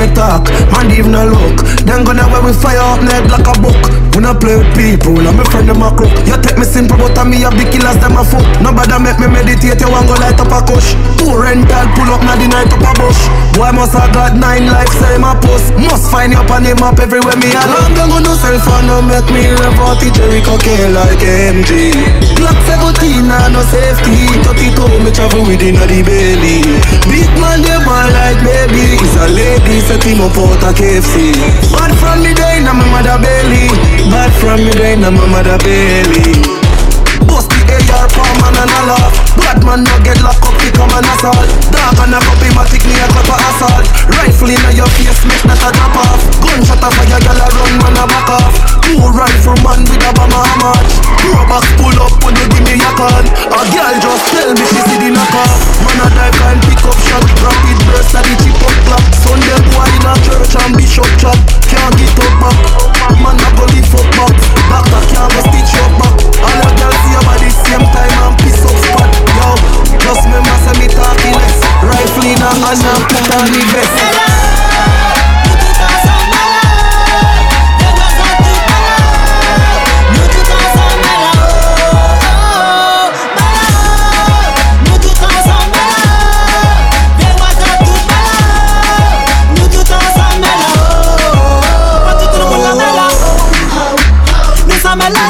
[0.05, 1.57] Me talk, man even a look.
[1.89, 3.81] Then gonna where we fire up neck like a book.
[4.13, 6.13] When I play with people, and my friend them a crook.
[6.29, 9.19] You take me simple but I me a big killers them a fuck Nobody make
[9.19, 10.95] me meditate, you want go light up a kush.
[11.19, 13.21] Two rental pull up na the night up a bush.
[13.55, 16.83] Boy must I got nine life say my post Must find you up on him
[16.83, 20.11] up everywhere me along Don't go no cell phone, no make me rev out the
[20.11, 21.95] Jericho K like MG
[22.35, 24.27] Glock 17 and no safety.
[24.43, 26.61] 32 me travel with in the belly.
[27.09, 28.99] Big man they ball like baby.
[29.01, 31.33] It's a lady set him up out a KFC
[31.73, 33.69] Bad from me day na my mother belly.
[34.11, 36.54] Bad from me day na my mother belly
[38.45, 39.15] man and a laugh.
[39.41, 41.49] Bad man no get locked up, become an assault.
[41.73, 43.87] Dog and a copy, matic me a clap a assault.
[44.13, 46.21] Rifle in your face, make that a drop off.
[46.45, 48.75] Gunshot a fire, gyal a run, man a back off.
[48.85, 50.73] Two rifle man with a bomber a
[51.19, 54.65] Pro box pull up when you give me a call A girl just tell me
[54.71, 55.35] she see the knock
[55.83, 59.59] Man a dive and pick up shot Rapid burst a the chip up clap Sunday
[59.73, 63.93] boy in a church and bishop chop Can't get up back Man a go lift
[63.93, 64.35] up back
[64.71, 66.15] Back back can't go stitch up back.
[66.41, 69.11] All a girl see about the same time and piss up spot.
[69.37, 69.49] Yo,
[70.01, 71.59] just remember say me talking less.
[71.85, 74.44] Rifle in a hand and put on the vest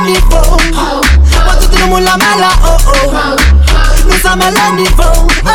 [0.04, 0.56] niveau.
[0.74, 3.12] Moi, tout le monde la mala, oh oh.
[4.06, 5.28] Nous sommes à la niveau.
[5.44, 5.50] Oh.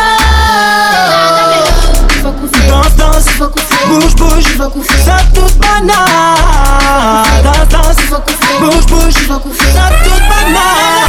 [2.67, 3.25] Danse, danse,
[3.87, 4.43] bouge, bouge,
[5.05, 5.93] sape toute banane.
[7.43, 8.03] Danse, danse,
[8.59, 9.13] bouge, bouge,
[9.73, 11.08] Ça toute banane.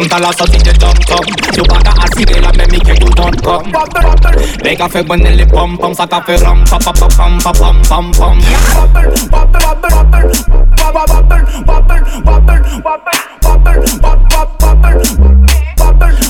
[0.00, 1.24] come tell us how did you Tom Tom
[1.56, 3.72] You pas qu'à assurer girl and make tout ton com
[4.64, 7.38] Les gars fait bonner les pommes pump pump Saka fake rum pa pa pa pam
[7.38, 8.38] pa pam pam pam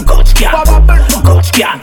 [0.06, 0.64] Coach Cat
[1.24, 1.80] Coach Cat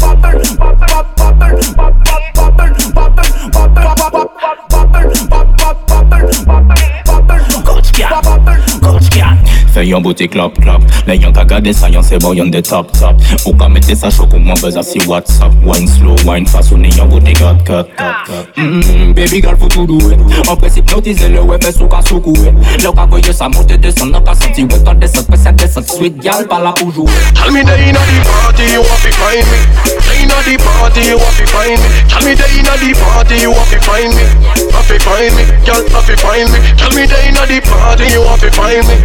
[9.77, 12.63] Fè yon boutique klop klop Le yon ka gade sa yon se bon yon de
[12.65, 13.19] top top.
[13.45, 15.53] Ou ka mette sa chou pou mwen beza si WhatsApp.
[15.67, 17.91] Wine slow, wine fast ou ne yon boutique cut cut
[18.25, 20.17] cut mm, Baby girl faut tout doué
[20.47, 24.15] En principe notize le web sou ka sou koué Le ka voye sa monte descend
[24.15, 24.65] nan ka senti.
[24.65, 27.91] Wet ka descend, pes ya descend Sweet gal pa la pou joué Tell me day
[27.91, 29.61] inna the party you want to find me.
[30.09, 31.89] Day inna the party you want to find me.
[32.09, 34.25] Tell me day inna the party you want to find me.
[34.73, 36.59] Want to find me, girl want to find me.
[36.81, 38.97] Tell me day inna the party you want to find me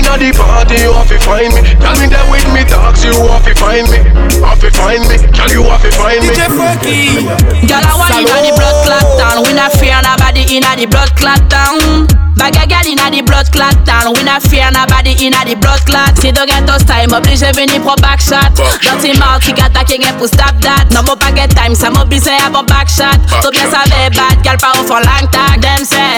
[0.00, 1.60] inna the party, you have to find me.
[1.76, 4.00] Tell me that with me dogs, you have to find me.
[4.40, 6.32] Have to find me, tell you have to find me.
[6.32, 7.28] DJ Franky,
[7.68, 9.44] girl I want inna the blood clot town.
[9.44, 12.29] We not fear nobody inna the blood clot town.
[12.40, 14.16] Bag a gal inna the blood clot town.
[14.16, 16.16] We not fear nobody inna the blood clot.
[16.16, 18.56] Si do get us time, oblige venir pro back shot.
[18.80, 20.88] Dirty mouth, qui attaque get pour stop that.
[20.96, 23.20] No more pas get time, ça m'oblige à bon back shot.
[23.44, 25.60] So bien savait bad, gal pas for long tag.
[25.60, 26.16] Them say,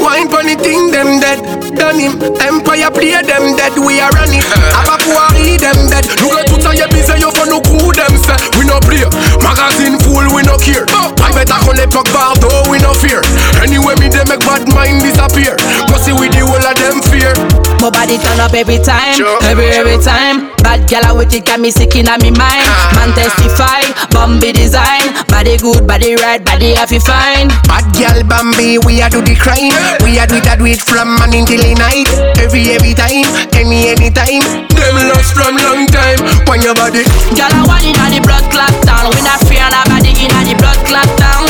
[0.00, 1.44] wine pon the thing, them dead.
[1.76, 4.40] Done him, empire play them dead, we are running.
[4.80, 6.08] Have a quarry, them dead.
[6.24, 8.40] Look at tout ça, y'a busy, yo for no crew, them say.
[8.56, 9.04] We no play,
[9.44, 10.88] magazine full, we no care.
[11.20, 13.20] I better call it puck bardo, we no fear.
[13.60, 15.49] Anyway, me they make bad mind disappear.
[15.88, 17.32] Go see with the whole of them fear.
[17.80, 19.16] My body turn up every time,
[19.48, 20.52] every every time.
[20.60, 22.68] Bad gal with it got me sick inna me mind.
[22.68, 22.92] Ah.
[22.92, 25.16] Man testify, Bambi design.
[25.32, 27.48] Body good, body right, body happy fine.
[27.64, 29.72] Bad gal Bambi, we a do the crime.
[30.04, 32.12] We a do it, a do it from morning till night.
[32.36, 33.24] Every every time,
[33.56, 34.44] any anytime.
[34.76, 36.20] Them lost from long time.
[36.44, 39.08] When your body, gal I want inna the blood clot town.
[39.16, 41.48] We not fear nobody inna the blood clot town.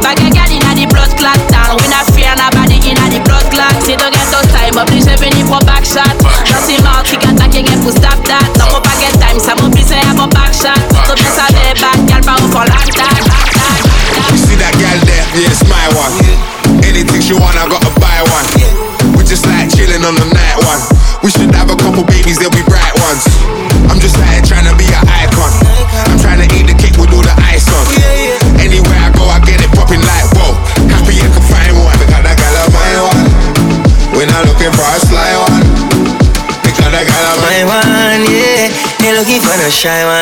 [0.00, 1.76] Bag a gal inna the blood clot town.
[1.76, 2.75] We not fear nobody
[3.56, 3.82] clot.
[3.84, 4.15] See don't
[39.88, 40.15] ゃいま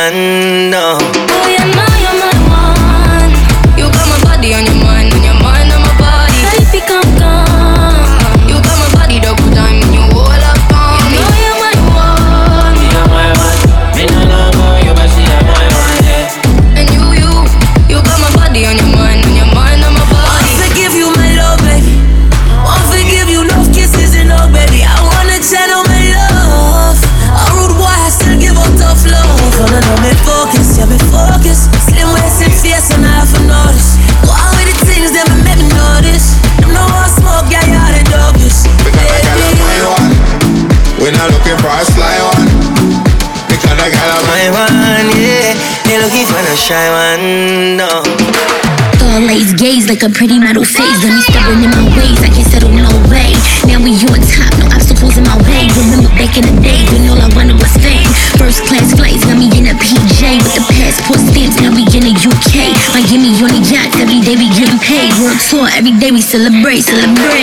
[50.05, 51.01] a pretty model face.
[51.01, 52.21] Got me stubborn in my ways.
[52.21, 53.33] I can't settle no way.
[53.65, 55.65] Now we on top, no obstacles in my way.
[55.73, 58.05] Remember back in the day when all I wanted was fame.
[58.37, 61.57] First class flights, got me in a PJ with the passport stamps.
[61.57, 62.69] Now we in the UK.
[62.93, 63.97] Miami on the yachts.
[63.97, 65.09] Every day we getting paid.
[65.25, 67.34] Work tour every day we celebrate, celebration.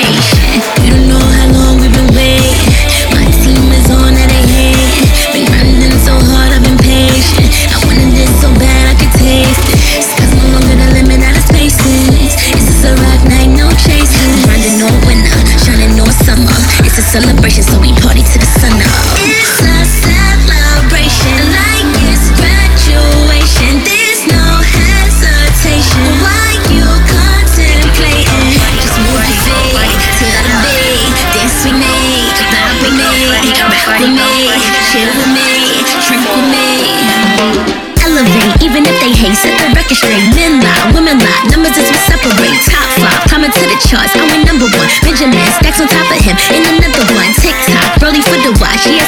[39.33, 40.20] They set the record straight.
[40.37, 42.53] Men lie, women lie, numbers is what separate.
[42.68, 44.89] Top five, climbing to the charts, I went number one.
[45.01, 47.33] Benjamin stacks on top of him, and another one.
[47.41, 49.01] TikTok, Brody for the watch, he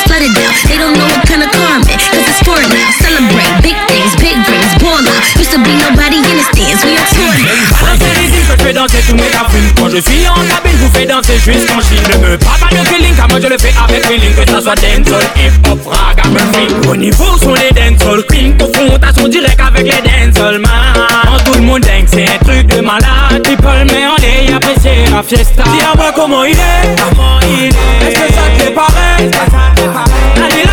[9.94, 12.02] je suis en cabine, vous fais danser jusqu'en Chine.
[12.10, 14.34] Ne me parle pas de feeling, car moi je le fais avec feeling.
[14.34, 16.88] Que ça soit dancehall, hip-hop, rag, Murphy.
[16.88, 21.40] Au niveau sont les dancehall queen, confrontation directe avec les dancehall man.
[21.44, 23.42] Tout le monde dingue, c'est un truc de malade.
[23.44, 25.62] People, mais on est apprécié la fiesta.
[25.62, 28.08] Dis-moi comment il est, comment il est.
[28.08, 29.30] Est-ce que ça te fait pareil?
[30.36, 30.68] La il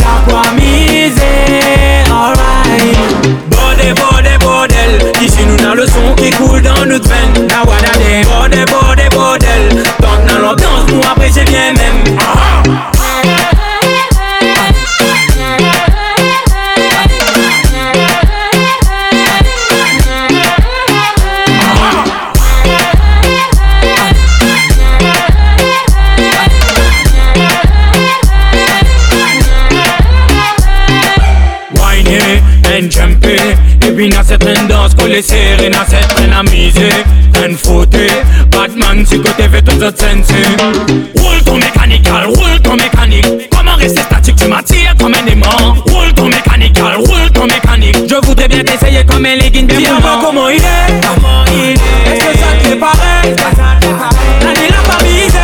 [0.00, 1.91] a pas misé.
[5.24, 7.46] Ici nous a le son qui coule dans notre veine.
[7.46, 8.22] Now what a day.
[8.24, 9.84] Bordel, bordel, bordel.
[10.26, 12.18] Dans l'ambiance, nous apprécions bien même.
[12.18, 13.01] Ah.
[35.12, 37.04] Qu'on les serre dans certaines amusées
[37.44, 38.08] Un fauté,
[38.50, 40.22] Batman si côté fait toute cette scène
[41.16, 43.50] Roule ton mécanical, roule ton mécanique.
[43.50, 45.74] Comment rester statique, tu m'attires comme un aimant.
[45.86, 47.96] Roule ton mécanical, roule ton mécanique.
[48.08, 52.14] Je voudrais bien t'essayer comme un legging bien Dis-moi comment il est, comment il est.
[52.14, 53.34] Est-ce que ça te fait pareil
[54.44, 55.38] il a pas misé,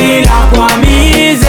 [0.00, 1.46] il a pas misé.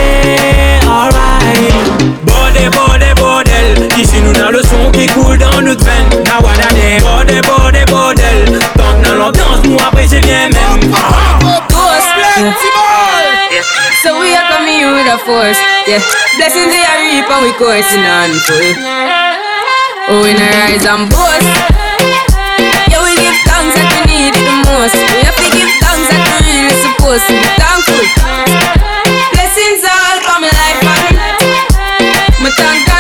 [0.88, 2.14] Alright.
[2.26, 3.88] Bordel, bordel, bordel.
[3.98, 6.20] Ici nous a le son qui coule dans notre veine
[15.32, 16.04] force, yeah.
[16.36, 18.72] Blessings they are reap and we coursing on full.
[20.12, 21.48] Oh, we not rise and boast.
[22.92, 24.98] Yeah, we give thanks that we need it the most.
[25.16, 28.04] We have to give thanks that we really supposed to be thankful.
[29.32, 31.16] Blessings all for my life and
[32.44, 32.91] my thank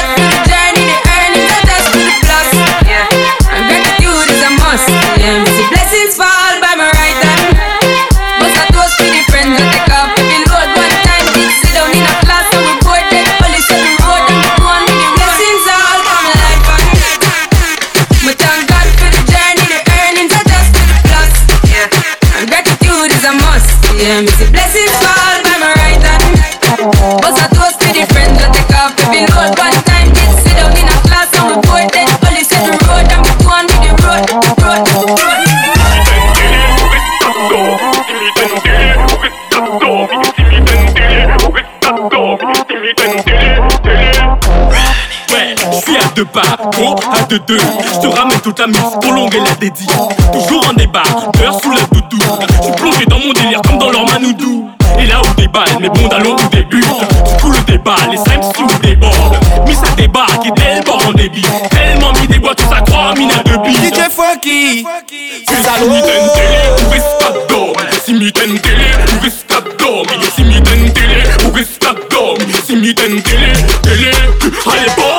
[47.33, 47.57] à deux.
[47.57, 49.87] Je te ramène toute la mix pour longuer la dédie.
[50.33, 51.03] Toujours en débat,
[51.37, 52.17] cœur sous la doudou.
[52.57, 54.69] Je suis plongé dans mon délire comme dans leur manoudou.
[54.99, 56.81] Et là où des balles, mes bons d'allons ou des buts.
[56.81, 59.37] Du coup le débat, les cinq sous débordent.
[59.65, 61.45] Mais ça débat qui est tellement en débit.
[61.69, 63.77] Tellement mis des boîtes, tout ça croit, mine à deux billes.
[63.77, 64.85] DJ Funky
[65.83, 67.73] ou riscador.
[68.03, 70.05] Si mi tentele, ou riscador.
[70.35, 72.37] Si mi tentele, ou riscador.
[72.65, 73.53] Si mi tentele,
[73.83, 74.11] télé.
[74.65, 75.10] Allez, bon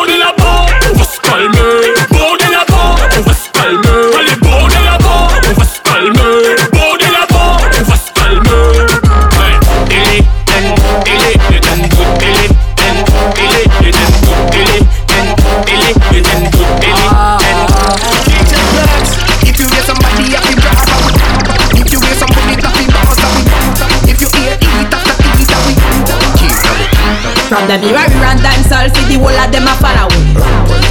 [27.53, 30.25] From the mirror we run dancehall, see the whole of them a follow we.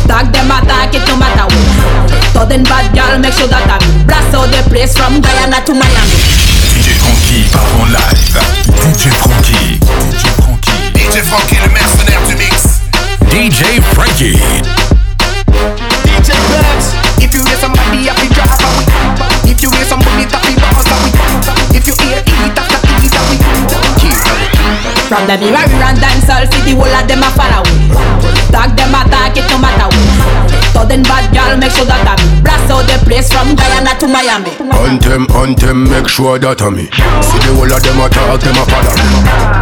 [0.06, 2.22] Tag them attack it no matter what.
[2.38, 6.22] Sudden bad girl make sure that I blast out the place from Guyana to Miami.
[6.70, 8.38] DJ Franky part en live.
[8.78, 9.82] DJ Franky.
[10.06, 10.78] DJ Franky.
[10.94, 12.86] DJ Franky, le mercenaire du mix.
[13.34, 14.38] DJ Franky.
[16.06, 16.94] DJ Bloods,
[17.26, 20.98] if you hear somebody happy, drop a If you hear somebody happy, bounce a
[21.74, 23.22] If you hear eat after eat a
[23.98, 24.14] Keep
[25.10, 25.71] From the mirror
[34.22, 34.90] Guyana to Miami.
[34.90, 38.66] Anthem, anthem, make sure that I me See the whole of them attack, them a
[38.70, 38.94] follow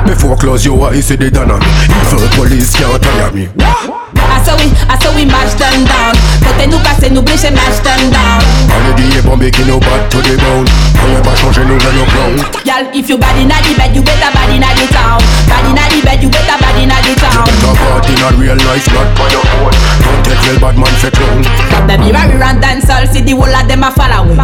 [0.04, 0.12] me.
[0.12, 1.66] Before close your eyes, see the done me.
[2.12, 3.99] Evil police can't tire me
[4.40, 6.16] I saw we, I saw we mash them down.
[6.40, 8.40] Côté nous casser, nous blécher, mash them down.
[8.72, 10.66] Allez dire bombé qui nous bat to the bone
[11.04, 14.02] On va pas changer nous nos plans Girl, if you bad inna the bed, you
[14.02, 15.20] better bad inna the town.
[15.52, 17.44] Bad inna the bed, you better bad inna the town.
[17.44, 19.76] Better party not real life, not by your phone
[20.08, 23.36] Don't take real bad man for clown From the mirror we run dancehall, see the
[23.36, 24.40] whole of them a follow we.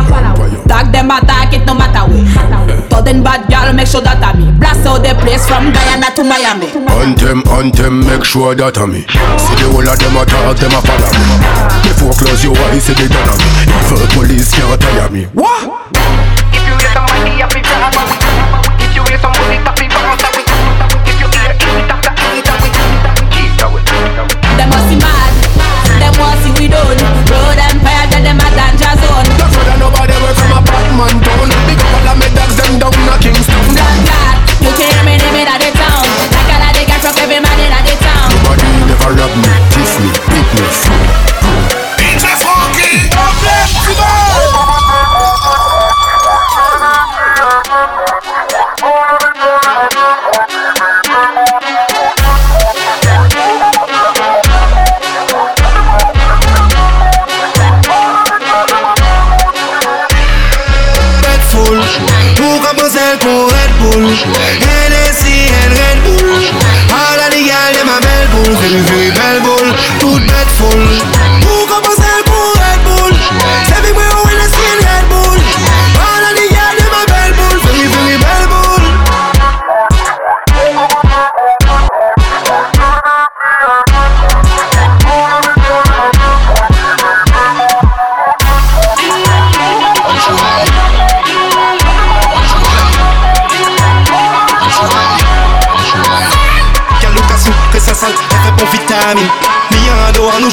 [0.67, 2.91] Tag them attack it no matter what.
[2.91, 6.23] Sudden bad girl make sure that I me blast out the place from Guyana to
[6.23, 6.67] Miami.
[6.99, 9.05] Anthem, anthem, make sure that I me
[9.37, 11.25] See the whole of them attack, them a follow me
[11.83, 13.49] Before close your eyes, see the done me.
[13.69, 15.25] Evil police can't tire me.
[15.33, 15.74] What?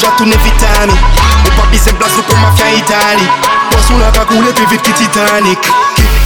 [0.02, 0.92] Toujwa toune vitani
[1.46, 3.26] Ou papi se blas ou kon mafya Itali
[3.70, 5.70] Pons moun akakou le pi vit ki Titanic.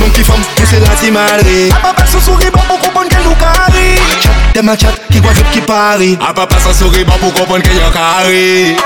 [0.01, 3.13] Moun ki fam pou se lati madri A ah, papa sou souri bon pou kompon
[3.13, 6.61] ken nou kari Chat dem a chat ki gwa zip ki pari A ah, papa
[6.65, 8.77] sou souri bon pou kompon ken yo kari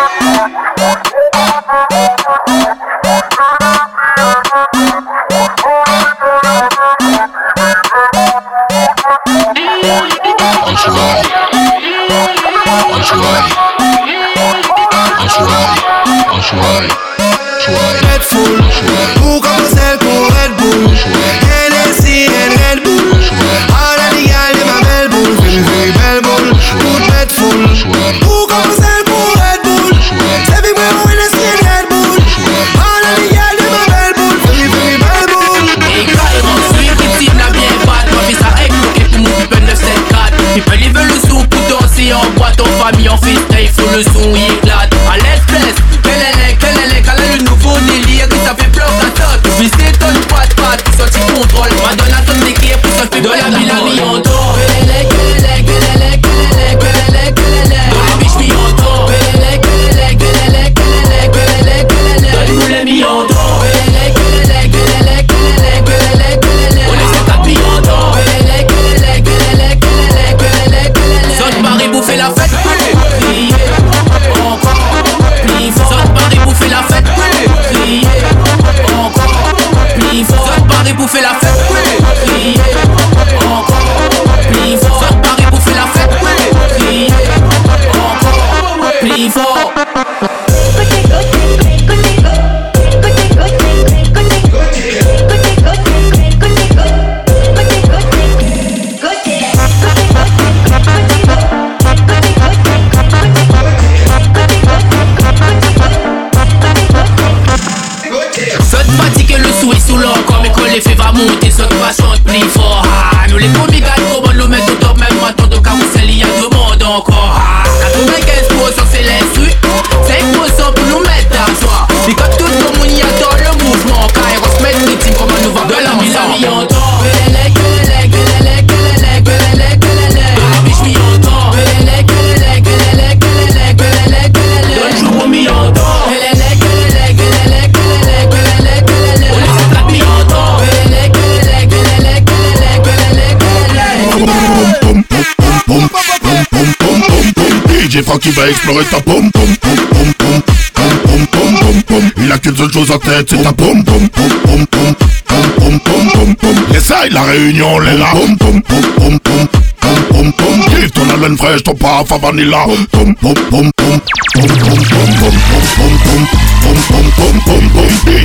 [148.11, 150.43] quelele DJ Frankie va explorer ta pom pom pom pom pom
[150.75, 154.09] pom pom pom pom Il a qu'une seule chose en tête, c'est ta pom pom
[154.09, 154.95] pom pom pom
[155.27, 159.47] pom pom pom pom pom Essaye la réunion, les là pom pom pom pom pom
[159.81, 164.01] pom pom pom Kiffe ton haleine fraîche, ton parfum vanilla Pom pom pom pom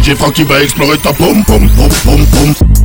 [0.05, 2.25] DJ Frankie va explorer ta pom pom pom pom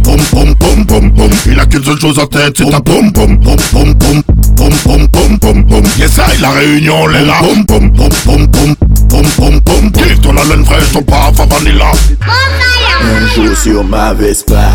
[0.02, 3.12] pom pom pom pom pom Il a qu'une seule chose en tête, c'est ta pom
[3.12, 4.22] pom pom pom pom
[4.56, 8.74] pom pom pom pom pom Essaye la réunion, les là pom pom pom pom pom
[9.08, 11.92] pom pom pom Kiffe ton haleine fraîche, ton parfum vanilla
[13.02, 14.70] Un jour sur ma Vespa,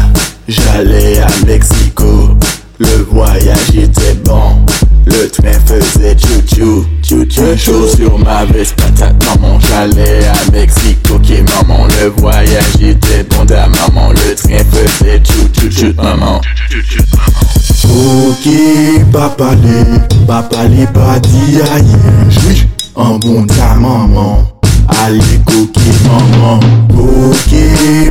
[0.47, 2.37] j'allais à Mexico.
[2.77, 4.63] Le voyage était bon,
[5.05, 7.55] le train faisait chou-chou, chou-chou.
[7.55, 11.19] Jour sur ma Vespa, ta maman, j'allais à Mexico.
[11.19, 16.41] Qui maman, le voyage était bon, ta maman, le train faisait chou-chou, maman.
[17.85, 18.49] Ok,
[19.11, 21.85] papa les, papa les pas dit aïe.
[22.29, 24.55] J'suis un bon ta maman.
[25.03, 26.59] Allez coquille maman
[26.91, 27.55] Ok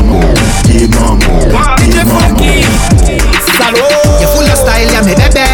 [4.20, 5.48] You full of style, yeah, me baby.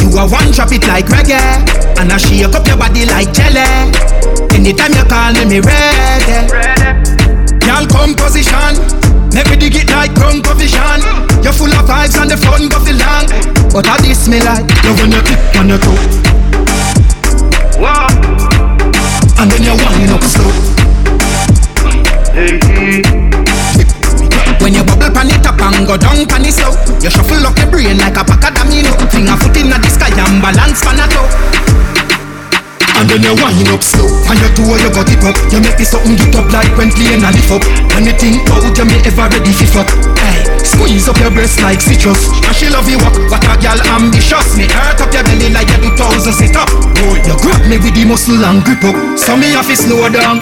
[0.00, 1.40] You a one drop it like reggae,
[1.98, 3.64] and I shake up your body like jelly.
[4.54, 6.79] Anytime you call me, me ready.
[7.80, 8.76] Girl, come position.
[9.32, 11.00] Make me dig it like ground position.
[11.40, 13.24] You're full of vibes and the fun go feel long.
[13.72, 15.96] But I this me like you when you kick on your toe.
[17.80, 18.12] Wow.
[19.40, 20.52] And then you wind up slow.
[24.60, 27.56] When you bubble pan it up and go down pan it slow You shuffle up
[27.56, 31.00] your brain like a pack of domino Finger foot in the sky and balance pan
[31.00, 31.89] a toe
[33.00, 35.76] and then you wind up slow And your toe you got it up You make
[35.80, 37.64] this something get up like when playing a lift up
[37.96, 39.90] Anything out you may ever ready fi fuck
[40.80, 42.28] squeeze up your breast like citrus.
[42.46, 44.56] And she love you walk, what a girl ambitious.
[44.56, 46.68] Me hurt up your belly like you do thousand sit up.
[46.96, 48.96] Boy, you grab me with the muscle and grip up.
[49.18, 50.40] So me have to slow down.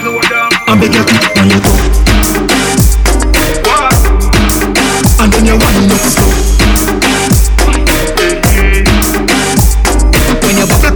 [0.67, 1.79] And beg you to on your toe.
[5.19, 6.38] And then you wind up slow.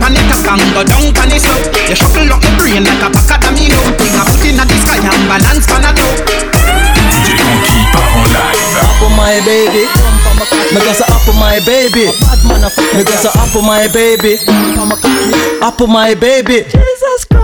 [0.03, 0.27] Pan it
[0.75, 1.55] go down pan it slow
[1.87, 4.75] You shuffle up your brain like a pack of domino Thing a foot inna the
[4.83, 6.43] sky and balance pan a toe
[7.23, 8.75] DJ live.
[8.83, 9.87] Up on my baby.
[10.73, 12.11] Me got a up on my baby.
[12.95, 14.37] Me got a up on my baby.
[15.61, 16.65] Up on my baby.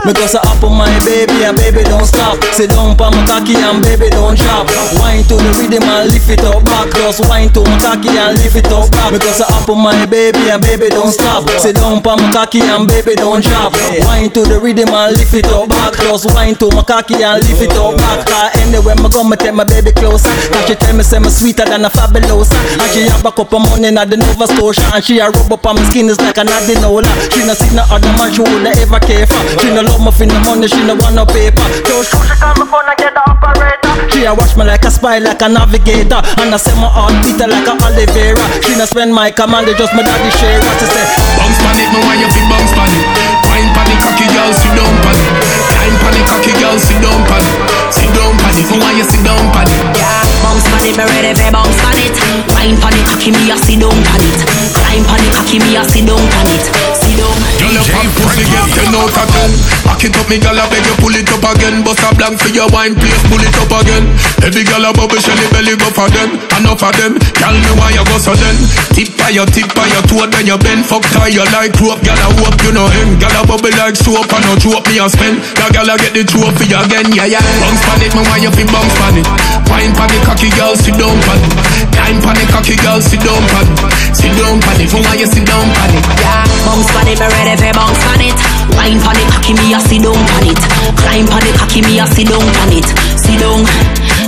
[0.05, 2.39] Me got a up on my baby and baby don't stop.
[2.55, 4.65] Sit down pa my cocky and baby don't drop.
[4.95, 6.87] Wine to the rhythm and lift it up back.
[6.95, 9.11] Just wine to my cocky and lift it up back.
[9.11, 11.43] Me got a up on my baby and baby don't stop.
[11.59, 13.75] Sit down pa my cocky and baby don't drop.
[14.07, 15.93] Wine to the rhythm and lift it up back.
[15.99, 18.23] Just wine to my cocky and lift it up back.
[18.23, 20.31] Cause anywhere me go, me take my baby closer.
[20.55, 22.55] Cause she tell me say me sweeter than a fabulosa.
[22.79, 24.95] And she have back up her money at the Nova Scotia.
[24.95, 27.11] And she a rub up on my skin is like an adenola.
[27.35, 29.43] She no see no other man she woulda ever care for.
[29.59, 31.65] She no love me for no money, she no want no paper.
[31.89, 33.93] So she she call me phone and get the operator.
[34.13, 36.21] She a watch me like a spy, like a navigator.
[36.37, 38.45] And I say my heart beat like a Oliveira.
[38.61, 40.61] She no spend my command, they just my daddy share.
[40.61, 41.05] What to say?
[41.41, 43.05] Bounce pan it, me want you fi bounce pan it.
[43.49, 45.29] Wine pan it, cocky girl, sit down pan it.
[45.73, 47.57] Climb pan it, cocky girl, sit down pan it.
[47.89, 49.81] Sit down pan it, me want you sit down pan it.
[49.97, 52.13] Yeah, bounce pan it, me ready for bounce pan it.
[52.53, 54.78] Wine pan it, cocky me a sit down pan it.
[54.89, 56.65] Climb pan it, cocky me a sit down pan it.
[56.97, 57.37] Sit down.
[57.61, 59.51] Girl, your fat pussy get ten out of ten.
[59.85, 61.85] Back it up, me girl, I beg you pull it up again.
[61.85, 64.09] Bust a blank for your wine, please pull it up again.
[64.41, 66.41] Every girl a bubble, shelly belly go for them.
[66.57, 68.57] Enough of them, girl, me why you go so then.
[68.97, 70.81] Tip by your tip by your toe, then you bend.
[70.89, 73.21] Fuck tie you like rope, girl, I hope you know him.
[73.21, 75.37] Girl, a bubble like soap, and no joke me a spend.
[75.61, 77.45] That girl, I get the trophy again, yeah yeah.
[77.61, 79.27] Bounce pan it, me why you fi bounce pan it.
[79.69, 81.53] Wine pan it, cocky girl, sit down pan it.
[81.93, 84.17] Climb pan it, cocky girl, sit down pan it.
[84.17, 86.05] Sit down pan me why you sit down pan it.
[86.23, 88.39] Yeah, bounce pan it, me ready for bounce pan it.
[88.79, 90.61] Wine pan it, cocky me a sit down pan it.
[90.95, 92.87] Climb pan it, cocky me a sit down pan it.
[93.19, 93.67] Sit down,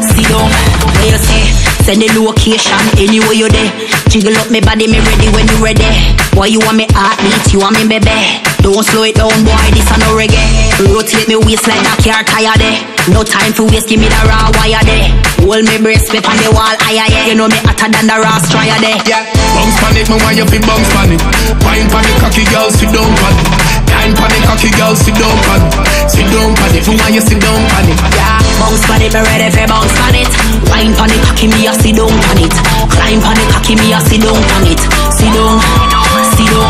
[0.04, 0.52] sit down.
[1.00, 1.48] Where you say?
[1.88, 3.72] Send the location anywhere you there.
[4.12, 5.88] Jiggle up me body, me ready when you ready.
[6.36, 8.44] Boy, you want me heartbeat, you want me baby.
[8.62, 10.44] Don't slow it down, boy, this a no reggae.
[10.92, 12.91] Rotate me waist like that car tire there.
[13.10, 15.10] No time for waste, give me the raw wire there.
[15.42, 17.26] Hold me brace, whip on the wall, higher yeah.
[17.26, 19.02] You know me hotter than the raw strier there.
[19.10, 19.26] Yeah,
[19.58, 21.22] bounce pan it, me want you fi bounce pan it.
[21.66, 23.50] Wine pan it, cocky girl, sit down pan it.
[23.90, 25.74] Climb pan it, cocky girl, sit down pan it.
[26.14, 27.98] Sit down pan it, me want you sit down pan it.
[28.14, 30.30] Yeah, bounce pan it, me ready for bounce pan it.
[30.70, 32.54] Wine pan it, cocky me a sit down pan it.
[32.54, 34.82] Climb pan it, cocky me a sit down pan it.
[35.10, 35.58] Sit down,
[36.38, 36.70] sit down.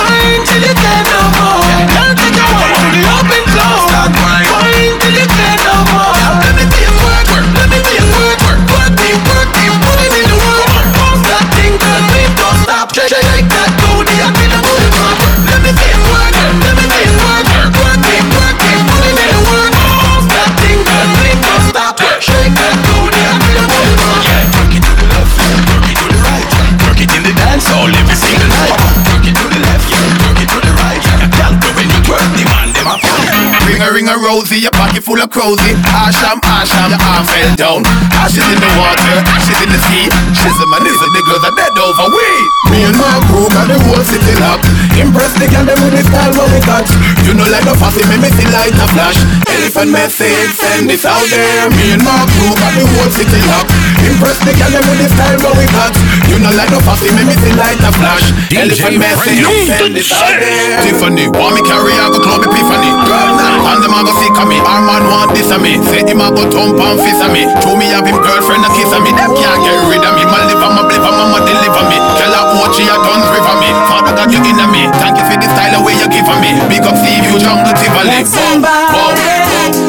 [33.81, 35.73] Ring a ring a rosy, your pocket full of crosy.
[35.89, 37.81] Asham, asham, your arm fell down.
[38.13, 40.05] Ashes in the water, ashes in the sea.
[40.37, 42.29] Shizzle and nizzle, the girls are dead over we.
[42.69, 44.69] Me and my crew got the whole city locked.
[45.01, 46.85] Impress the girl them with the style what we got.
[47.25, 49.17] You know like a fussy, make me see light a flash.
[49.49, 51.73] Elephant message, send this out there.
[51.73, 53.73] Me and my crew got the whole city locked.
[54.05, 55.89] Impress the girl them with the style what we got.
[56.29, 58.29] You know like a fussy, make me see light a flash.
[58.53, 60.85] Elephant message, send this out there.
[60.85, 62.93] Tiffany, want me carry out the club epiphany.
[63.09, 64.59] Girl now, and them a go sick of me.
[64.59, 65.79] Our man want this of me.
[65.87, 67.47] Say him a go thump and fist of me.
[67.63, 69.15] Show me have him girlfriend a kiss of me.
[69.15, 70.23] Them can't get rid of me.
[70.27, 71.97] My liver, my bliver, mama deliver me.
[72.19, 73.69] Tell her what she a done river me.
[73.87, 74.91] Father got you in me.
[74.99, 76.51] Thank you for the style of way you give me.
[76.67, 78.27] Big up Steve, you jungle Tivoli.
[78.27, 79.15] Whoa, whoa,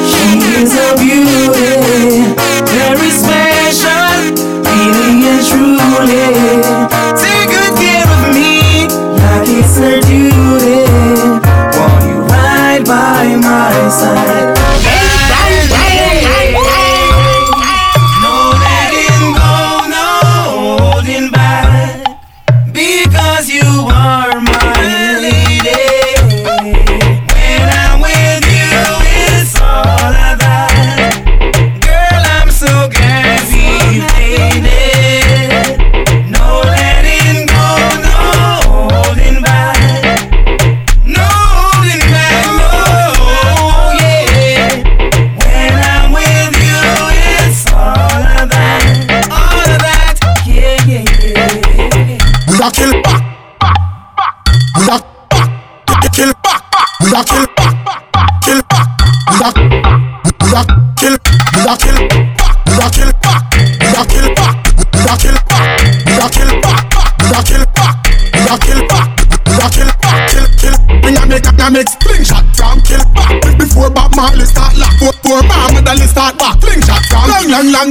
[0.07, 1.62] She is a beauty,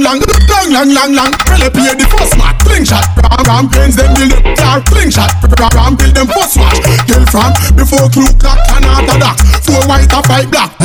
[0.00, 1.32] long, long, long, long, long.
[1.50, 2.56] Really play the first match.
[2.64, 4.80] Fling shot from from brains them build up car.
[4.88, 6.80] Fling shot from from build them first watch.
[7.04, 9.36] Kill from before crew clock and after that.
[9.66, 10.81] Four white or five black.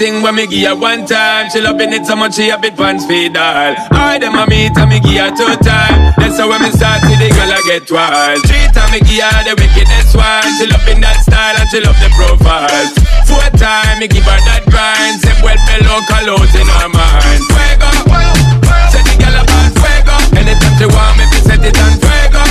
[0.00, 1.52] Thing when me give her one time.
[1.52, 3.76] She loving it so much she a bit pants feed all.
[3.92, 6.16] I them a meet and me give her two time.
[6.16, 8.40] That's how when me start see the girl I get wild.
[8.48, 10.48] Three time me give her the wickedest one.
[10.56, 12.88] She loving that style and she love the profile.
[13.28, 15.20] Four time me give her that grind.
[15.20, 17.44] Say well below out in her mind.
[17.52, 17.92] Fuego,
[18.88, 20.16] set the girl on fuego.
[20.32, 22.42] Anytime she want me, me set it on fuego.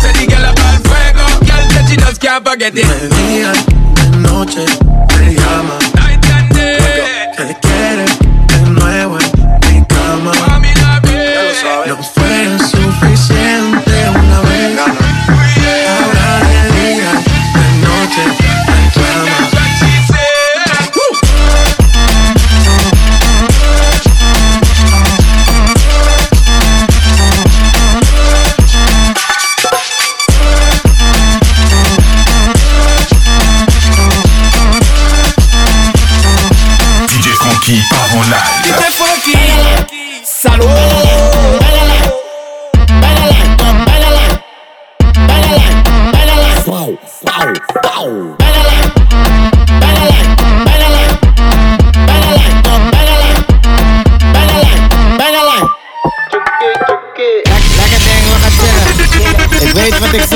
[0.00, 1.24] Set the girl on fuego.
[1.44, 2.88] Girl said she just can't forget it.
[2.88, 4.64] De día, de noche
[5.20, 5.85] me llama.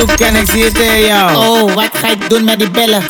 [0.01, 1.37] Zoek en ik zie het in jou.
[1.37, 3.03] Oh, wat ga je doen met die billen?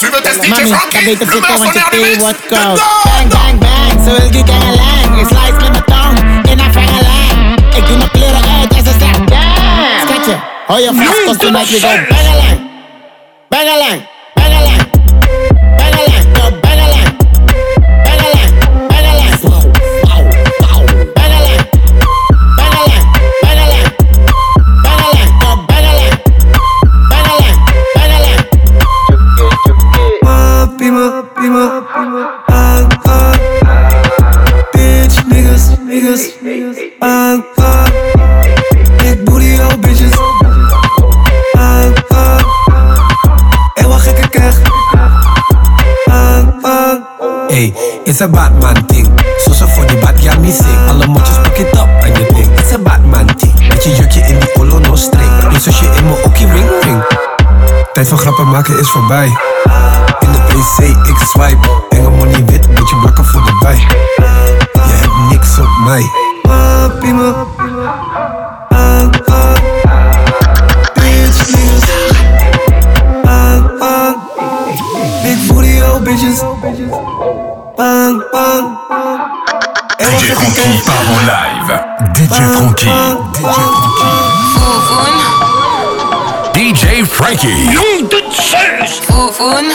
[0.48, 2.80] Mami, kan beter voeten, want je thee wordt koud.
[3.04, 5.20] Bang, bang, bang, zo wil die dingen lang.
[5.20, 7.56] Ik slice met mijn tong in haar vengelijn.
[7.76, 10.08] Ik doe mijn kleren uit en ze zegt damn.
[10.08, 12.60] Schatje, hou je vast, cause tonight we go bangalang.
[13.48, 14.08] Bangalang, bangalang.
[48.20, 49.08] It's a Batman thing.
[49.38, 50.76] So so the bad girl me sing.
[50.92, 53.56] Alle motjes pick it up and you think it's a Batman thing.
[53.68, 55.52] Met je jurkje in die polo no string.
[55.52, 57.02] Je zusje in mijn okkie ring ring.
[57.92, 59.26] Tijd van grappen maken is voorbij.
[60.20, 61.68] In de PC ik swipe.
[61.88, 63.76] Enge money wit, moet je blakken voor de bij.
[64.72, 66.04] Je hebt niks op mij.
[67.00, 67.46] Pima,
[68.68, 69.60] ah, ah.
[78.32, 78.38] DJ
[80.34, 81.70] Frankie part en live.
[82.14, 82.90] DJ Frankie.
[86.54, 87.66] DJ Frankie.
[87.66, 87.66] DJ Frankie.
[89.02, 89.66] Fufun.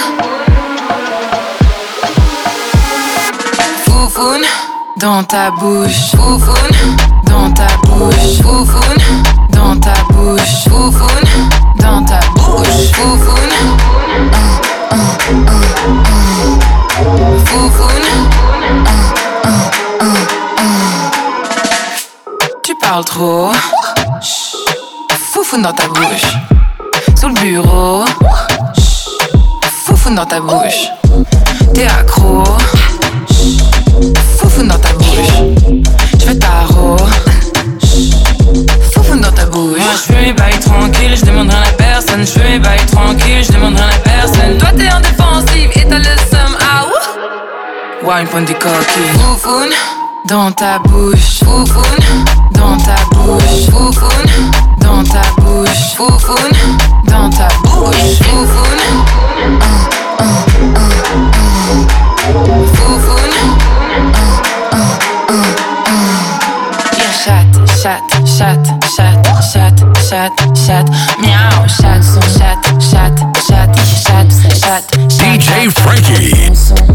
[3.83, 4.41] Fufun.
[4.95, 6.11] Dans ta bouche.
[6.11, 6.71] Fufun.
[7.25, 8.37] Dans ta bouche.
[8.37, 8.95] Fufun.
[9.49, 10.63] Dans ta bouche.
[10.63, 11.21] Fufun.
[11.75, 12.91] Dans ta bouche.
[12.93, 13.35] Fufun.
[16.97, 18.34] Uh,
[22.63, 23.51] Tu parles trop.
[25.31, 26.37] Foufoune dans ta bouche.
[27.19, 28.05] Sous le bureau.
[29.85, 30.89] Foufoune dans ta bouche.
[31.73, 32.43] T'es accro.
[48.05, 49.09] Wine point du coquille.
[49.17, 49.73] Foufoune
[50.25, 51.39] dans ta bouche.
[51.43, 53.65] Foufoune dans ta bouche.
[53.71, 55.95] Foufoune dans ta bouche.
[55.97, 58.19] Foufoune dans ta bouche.
[58.21, 58.85] Foufoune.
[59.39, 59.65] Uh.
[62.75, 63.37] Foufoune.
[64.71, 64.85] Uh,
[65.29, 65.45] uh,
[65.89, 66.05] uh.
[66.97, 67.47] Yeah, chat,
[67.81, 68.01] chat,
[68.37, 68.61] chat,
[68.95, 69.17] chat,
[69.51, 69.75] chat,
[70.07, 70.85] chat, chat,
[71.19, 72.01] miaou, chat,
[72.37, 73.15] chat, chat,
[73.47, 73.69] chat,
[74.05, 74.27] chat,
[74.61, 76.94] chat, DJ Frankie.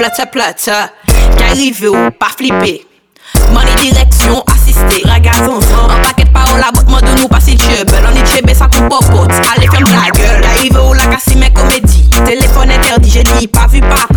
[0.00, 0.70] Plate plate.
[1.36, 2.86] Qu'arrive ou pas flipper.
[3.52, 8.08] Money direction assisté, ragazon Un paquet de paroles à bout de nous pas si belle
[8.10, 10.44] On est chébé ça coupe popote, allez ferme la gueule.
[10.44, 12.08] Arrive où la casse mes comédie.
[12.24, 14.09] Téléphone interdit, j'ai dit pas vu pas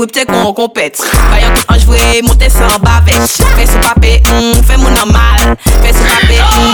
[0.00, 4.62] wip te kon kompet Bayan kout anj vwe, monte san bavesh Fè sou pape, mm,
[4.66, 5.42] fè moun an mal
[5.82, 6.70] Fè sou pape, mm,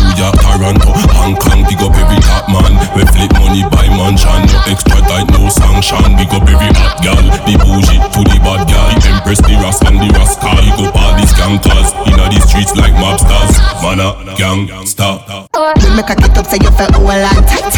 [2.93, 7.25] We flip money by mansion No extra tight, no sanction Big up every hot gal
[7.49, 10.97] The bougie to the bad guy The empress, the ras and the rascal Big up
[10.97, 15.17] all these gangsters Inna the streets like mobsters Man a gangster
[15.81, 17.73] You make a get up, say you feel all and tight.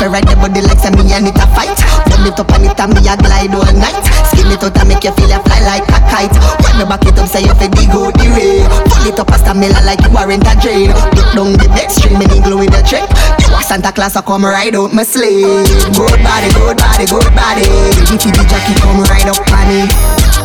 [0.00, 1.76] To ride the body like say me and it a fight.
[2.08, 4.00] Pull it up and it and me a glide all night.
[4.32, 6.32] Skin it out and make you feel you fly like a kite.
[6.64, 8.64] When me back it up, say you feel dig out the rain.
[8.88, 10.88] Pull it up and stamina like you are in a drain.
[11.12, 13.04] Look down the next string, me glue with the trick.
[13.50, 15.42] You Santa Claus, I come ride out my sleigh.
[15.42, 17.66] Good body, good body, good body.
[17.66, 19.90] Baby, TV jockey come ride up on me.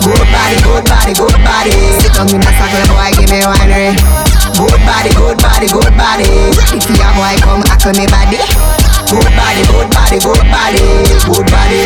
[0.01, 1.73] Good body, good body, good body.
[2.01, 3.93] Sit down in a circle, boy, give me winery.
[4.57, 6.29] Good body, good body, good body.
[6.57, 8.41] Ready for your boy, come act on me body.
[9.05, 10.83] Good body, good body, good body,
[11.25, 11.81] good body,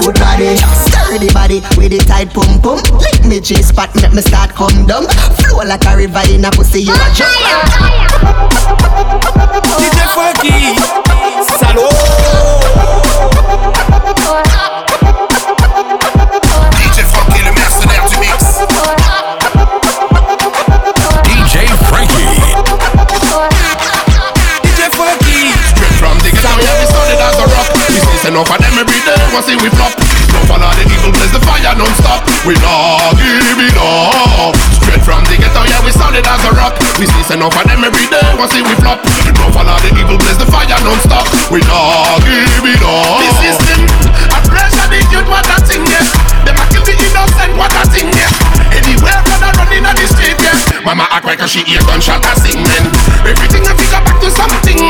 [0.00, 0.56] good body.
[0.86, 2.78] Sturdy body with the tight pum pum.
[3.00, 5.06] Lick me G spot, make me start come down.
[5.40, 7.32] Flow like a river in a pussy, you a jump.
[9.78, 10.76] DJ Franky,
[11.58, 11.90] salaud.
[28.30, 29.18] Enough of them every day.
[29.34, 29.90] Want see we flop.
[30.30, 32.22] No follow the evil, blaze the fire non-stop.
[32.46, 34.54] We not give it up.
[34.78, 36.78] Straight from the ghetto, yeah, we solid as a rock.
[37.02, 38.22] We see enough of them every day.
[38.38, 39.02] Want see we flop.
[39.34, 41.26] No follow the evil, blaze the fire non-stop.
[41.50, 43.18] We not give it up.
[43.18, 43.80] The system,
[44.30, 46.06] I pressure the youth, what a thing, yeah.
[46.46, 48.19] Them a kill the innocent, what a thing, yeah.
[49.70, 50.82] Brother, the street, yeah.
[50.84, 52.90] Mama act like she hear gunshot a sing man.
[53.22, 54.82] Everything I up back to something.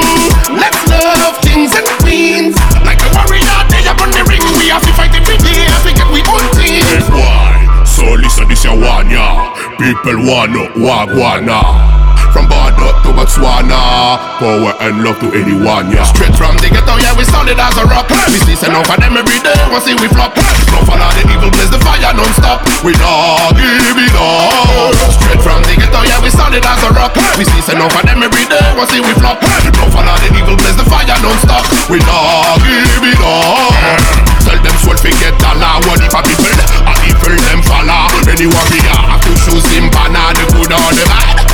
[0.57, 2.57] Let's love kings and queens.
[2.85, 4.41] Like a warrior, they up on the ring.
[4.57, 7.05] We have to fight every day, to get we own things.
[7.13, 7.85] Why?
[7.85, 9.53] So listen, this your one, yeah.
[9.77, 11.90] People wanna wagwana.
[12.31, 14.19] From Bordeaux to Botswana.
[14.39, 16.07] Power and love to anyone, yeah.
[16.07, 18.07] Straight from the ghetto, yeah, we solid as a rock.
[18.31, 20.39] We see enough of them every day, want see we flop.
[20.71, 22.63] No follow the evil, blaze the fire non-stop.
[22.87, 24.95] We give it up.
[25.11, 27.13] Straight from the ghetto, yeah, we solid as a rock.
[27.35, 29.43] We see enough of them every day, want see we flop.
[29.75, 31.67] No follow the evil, blaze the fire non-stop.
[31.91, 34.31] We give it up.
[34.47, 36.55] Tell them soul forget dollar What if a people,
[36.87, 38.09] a people them follow.
[38.31, 41.50] Any warrior, to choose him banner The good or the bad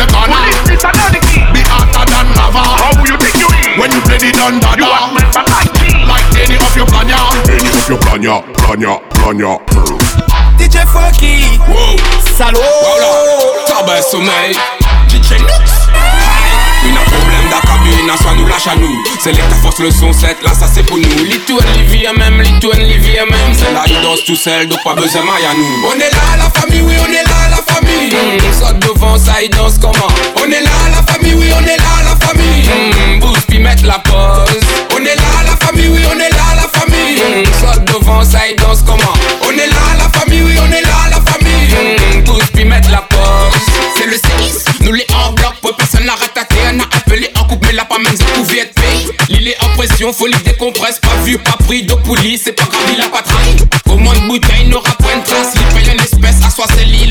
[0.00, 0.40] The corner.
[0.64, 1.44] This is another key.
[1.52, 2.64] Be hotter than lava.
[2.64, 3.76] How you think you is?
[3.76, 7.04] When you play the dundada You are member like me Like any of your plan,
[7.04, 7.28] yeah.
[7.52, 8.40] Any of your plan, yeah.
[8.64, 9.60] Plan, yeah, plan, yeah.
[10.56, 11.60] DJ Funky.
[11.68, 12.00] Wow
[12.32, 13.12] Salaud Voilà
[13.68, 14.56] Travail sommeil.
[15.12, 15.68] DJ Nux
[16.88, 19.04] Une a problème da cabine, soit nous lâche à nous.
[19.20, 21.24] C'est l'état force le son 7, là ça c'est pour nous.
[21.24, 23.52] Litou and Livy même, Litou and Livy même.
[23.52, 25.88] C'est là il danse tout seul, donc pas besoin maille à nous.
[25.88, 27.39] On est là la famille, oui on est là
[27.80, 28.10] famille.
[28.10, 31.76] Mmh, Saute devant ça, il danse comment On est là la famille, oui on est
[31.76, 32.68] là la famille.
[32.68, 34.60] Mmh, Boost puis mettre la pause.
[34.94, 37.16] On est là la famille, oui on est là la famille.
[37.16, 39.14] Mmh, Saute devant ça, il danse comment
[39.46, 41.74] On est là la famille, oui on est là la famille.
[42.16, 43.18] Mmh, Boost puis mettre la pause.
[43.96, 47.30] C'est le séisme, nous les en bloc, pour personne n'a rattaqué On a appelé.
[47.36, 50.36] En couple, mais là pas même ça pouvait être payé Il est en pression, folie
[50.44, 53.56] décompresse, pas vu, pas pris de poulie C'est pas grave, il a pas trahi.
[53.86, 55.54] Commande bouteille, n'aura point de trace.
[55.54, 57.08] Il paye une espèce, à soi c'est lit,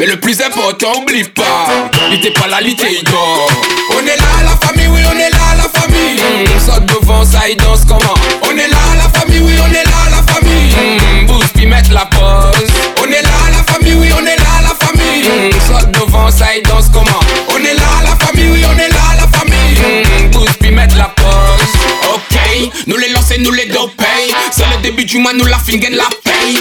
[0.00, 1.66] Mais le plus important, oublie pas
[2.10, 6.18] Il pas là, il On est là la famille, oui on est là la famille.
[6.58, 8.14] Saute devant ça, il danse comment?
[8.42, 10.74] On est là la famille, oui on est là la famille.
[10.74, 12.68] Mmh, Boost puis mettre la pause.
[13.00, 15.22] On est là la famille, oui on est là la famille.
[15.22, 17.20] Mmh, Saute devant ça, il danse comment?
[17.50, 20.24] On est là la famille, oui on est là la famille.
[20.24, 22.12] Mmh, Boost puis mettre la pause.
[22.12, 24.34] Ok, nous les lancer, nous les doper.
[24.50, 26.58] C'est le début du mois, nous la fingaine la paye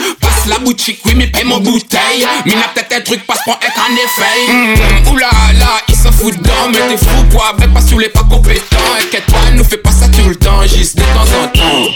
[0.47, 2.27] La boutique, oui mais paye mon bouteille.
[2.45, 4.51] Mina peut-être un truc, passe pour être en effet.
[4.51, 8.09] Mmh, Oula là, ils s'en foutent dedans Mais t'es fou quoi, vais pas sous les
[8.09, 8.77] pas compétents.
[9.01, 11.91] Inquiète pas, nous fais pas ça tout le temps Juste de temps en temps.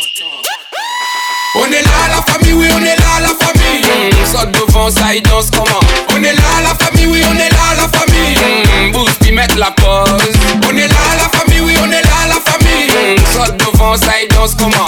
[1.56, 3.82] On est là la famille, oui on est là la famille.
[3.84, 5.80] Mmh, Saute devant ça, il danse comment?
[6.12, 8.38] On est là la famille, oui on est là la famille.
[8.38, 10.32] Mmh, Boost, mettre la pause.
[10.66, 12.88] On est là la famille, oui on est là la famille.
[12.88, 14.87] Mmh, Saute devant ça, il danse comment?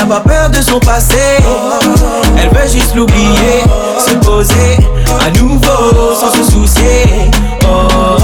[0.00, 1.18] N'a pas peur de son passé
[2.38, 3.64] Elle veut juste l'oublier
[3.98, 4.78] Se poser
[5.26, 7.30] à nouveau sans se soucier
[7.64, 8.16] oh.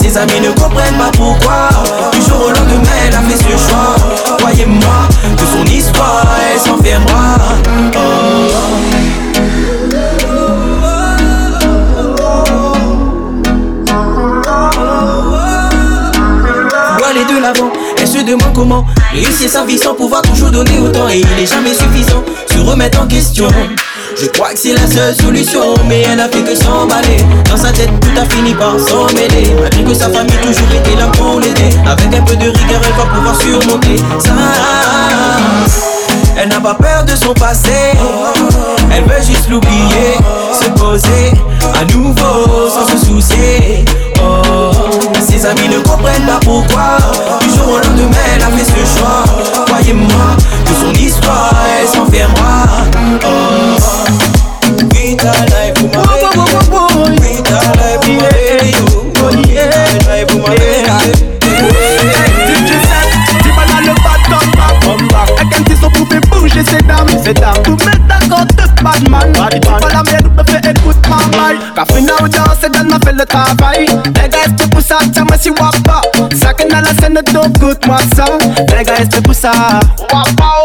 [0.00, 1.68] Ses amis ne comprennent pas pourquoi
[2.12, 3.96] Du jour au lendemain elle a fait ce choix
[4.38, 7.38] Croyez-moi que son histoire elle s'enfermera
[7.96, 7.96] oh.
[17.08, 17.75] aller de l'avant Elle
[18.26, 22.22] demande comment réussir sa vie sans pouvoir toujours donner autant Et il est jamais suffisant,
[22.50, 23.48] se remettre en question
[24.18, 27.18] je crois que c'est la seule solution, mais elle a fait que s'emballer.
[27.50, 29.54] Dans sa tête, tout a fini par s'emmêler.
[29.60, 31.76] Malgré que sa famille toujours était là pour l'aider.
[31.86, 34.30] Avec un peu de rigueur, elle va pouvoir surmonter ça.
[36.38, 37.92] Elle n'a pas peur de son passé.
[38.90, 40.16] Elle veut juste l'oublier,
[40.52, 41.32] se poser
[41.78, 43.84] à nouveau sans se soucier.
[44.22, 44.95] Oh,
[45.26, 46.98] ses amis ne comprennent pas pourquoi.
[47.42, 49.24] Du jour au lendemain, elle a fait ce choix.
[49.66, 52.66] Croyez-moi que son histoire, elle s'enfermera.
[53.24, 53.76] Oh,
[54.92, 57.20] Vita life for my baby.
[57.22, 58.72] Vita life for my baby.
[59.22, 61.26] Oh yeah, life for my baby.
[66.46, 68.46] bouger ses dames, ses dames Tout mettre d'accord,
[68.82, 70.25] pas la merde,
[71.88, 75.24] bail Café now c'est dans ma fait le travail Les gars, est pour ça, tiens
[75.24, 76.00] moi si wapa
[76.40, 78.24] Ça que dans la scène, donc écoute-moi ça
[78.76, 79.52] Les gars, est pour ça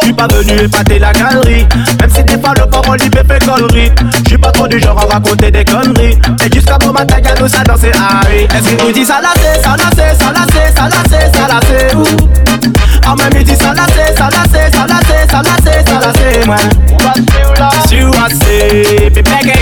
[0.01, 1.67] J'suis pas venu épater la galerie
[1.99, 3.91] Même si des fois le parole me fait connerie
[4.25, 7.47] J'suis pas trop du genre à raconter des conneries Et jusqu'à bon matin, y'a nous
[7.47, 10.45] ça danser Harry Est-ce qu'il nous dit ça là c'est, ça là c'est, ça là
[10.51, 12.03] c'est, ça là c'est, ça là c'est où
[13.05, 15.55] Ah même il dit ça là c'est, ça là c'est, ça là c'est, ça là
[15.63, 16.55] c'est, ça là c'est moi
[17.87, 19.60] Si assez, bégay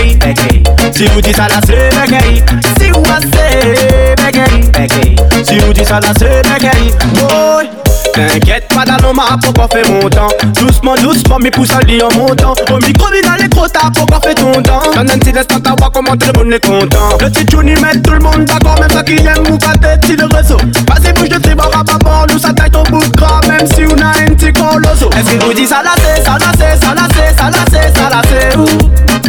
[1.00, 2.44] Si vous dites ça là c'est bégay
[2.78, 5.16] Si vous assez, bégay, bégay
[5.48, 7.70] Si vous dites ça là c'est bégay Boy
[8.12, 10.28] T'inquiète pas dans nos maps, pourquoi fait mon temps.
[10.60, 12.54] Doucement, doucement, mes pouces à lit en montant.
[12.70, 14.80] Au micro, il dans les quotas, pourquoi fait ton temps.
[14.92, 17.16] T'en un petit instant, t'as voir comment tout le monde est content.
[17.18, 20.04] Le petit il met tout le monde d'accord, même ça qui aime ou pas tête,
[20.04, 20.58] si le réseau.
[20.58, 23.66] Vas-y, bouge de tes barres à bord, nous ça taille ton bout de gras Même
[23.68, 25.08] si on a un petit colosso.
[25.16, 27.64] Est-ce qu'il vous dit ça là c'est, ça là c'est, ça là c'est, ça là
[27.70, 29.19] c'est, ça là c'est où?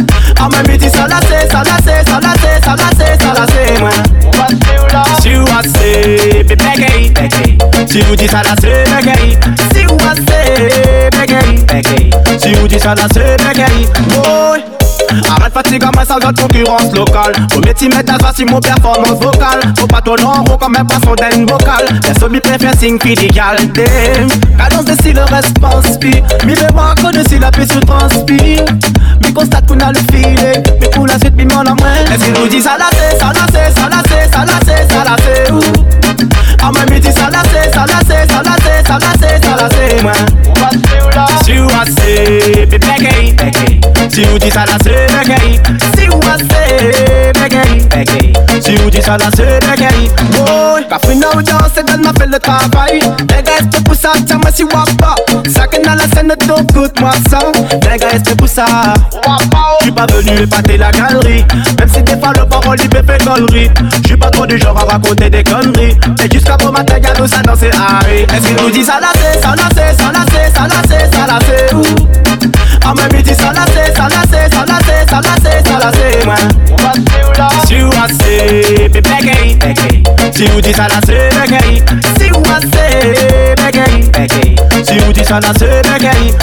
[0.42, 3.90] C'est, ça là c'est, ça là c'est moi
[5.20, 9.38] Si vous assez, bébé gay, gay Si ça là c'est bégay
[9.72, 12.10] Si vous assez, bégay, bégay
[12.70, 14.81] Si ça là c'est bégay Boy
[15.28, 19.20] Arrête fatigue à ma salle de concurrence locale Au métier mettre à si mon performance
[19.20, 23.56] vocale Faut pas ton long comme un poisson d'un vocal Les hommes préfèrent signe filial
[23.72, 25.98] Cadence de si le response
[26.44, 28.64] Mi mémoire que de si la paix se transpire
[29.24, 32.24] Mi constate qu'on a le feeling Mi pour la suite mi m'en a moins Est-ce
[32.24, 34.92] qu'il nous dit ça là c'est, ça là c'est, ça là c'est, ça là c'est,
[34.92, 35.60] ça là c'est où
[36.62, 39.12] Ah mais mi dit ça là c'est, ça là c'est, ça là c'est, ça là
[39.20, 40.12] c'est, ça là c'est moi
[41.44, 43.80] Si vous assez, bébé gay, gay
[44.12, 45.58] si ou di sa la se begeri
[45.96, 50.10] Si ou a se begeri Si ou di sa la se begeri
[50.92, 53.00] ka fwi nou jan se dan na fe le travay
[53.56, 54.12] este pou sa,
[54.52, 55.14] si wapa
[55.84, 57.40] nan la ne ton kout mwa sa
[58.12, 58.66] este pou sa,
[59.26, 61.44] wapa J'suis pas venu épater la galerie.
[61.78, 63.68] Même si des fois le parole il fait connerie
[64.04, 65.96] J'suis pas trop du genre à raconter des conneries.
[66.22, 70.00] Et jusqu'à bon matin y'a nous ça Harry Est-ce qu'il la c'est, ça la c'est,
[70.00, 73.96] ça la c'est, ça la c'est, ça la c'est Même il dit ça là c'est,
[73.96, 76.34] ça là c'est, ça là c'est, ça là c'est, ça là c'est moi
[77.66, 80.02] Si vous assez, bébé gay, bégay
[80.32, 81.82] Si vous dit ça là c'est bégay
[82.18, 86.34] Si vous assez, bégay, bégay Si vous dit ça là c'est bégay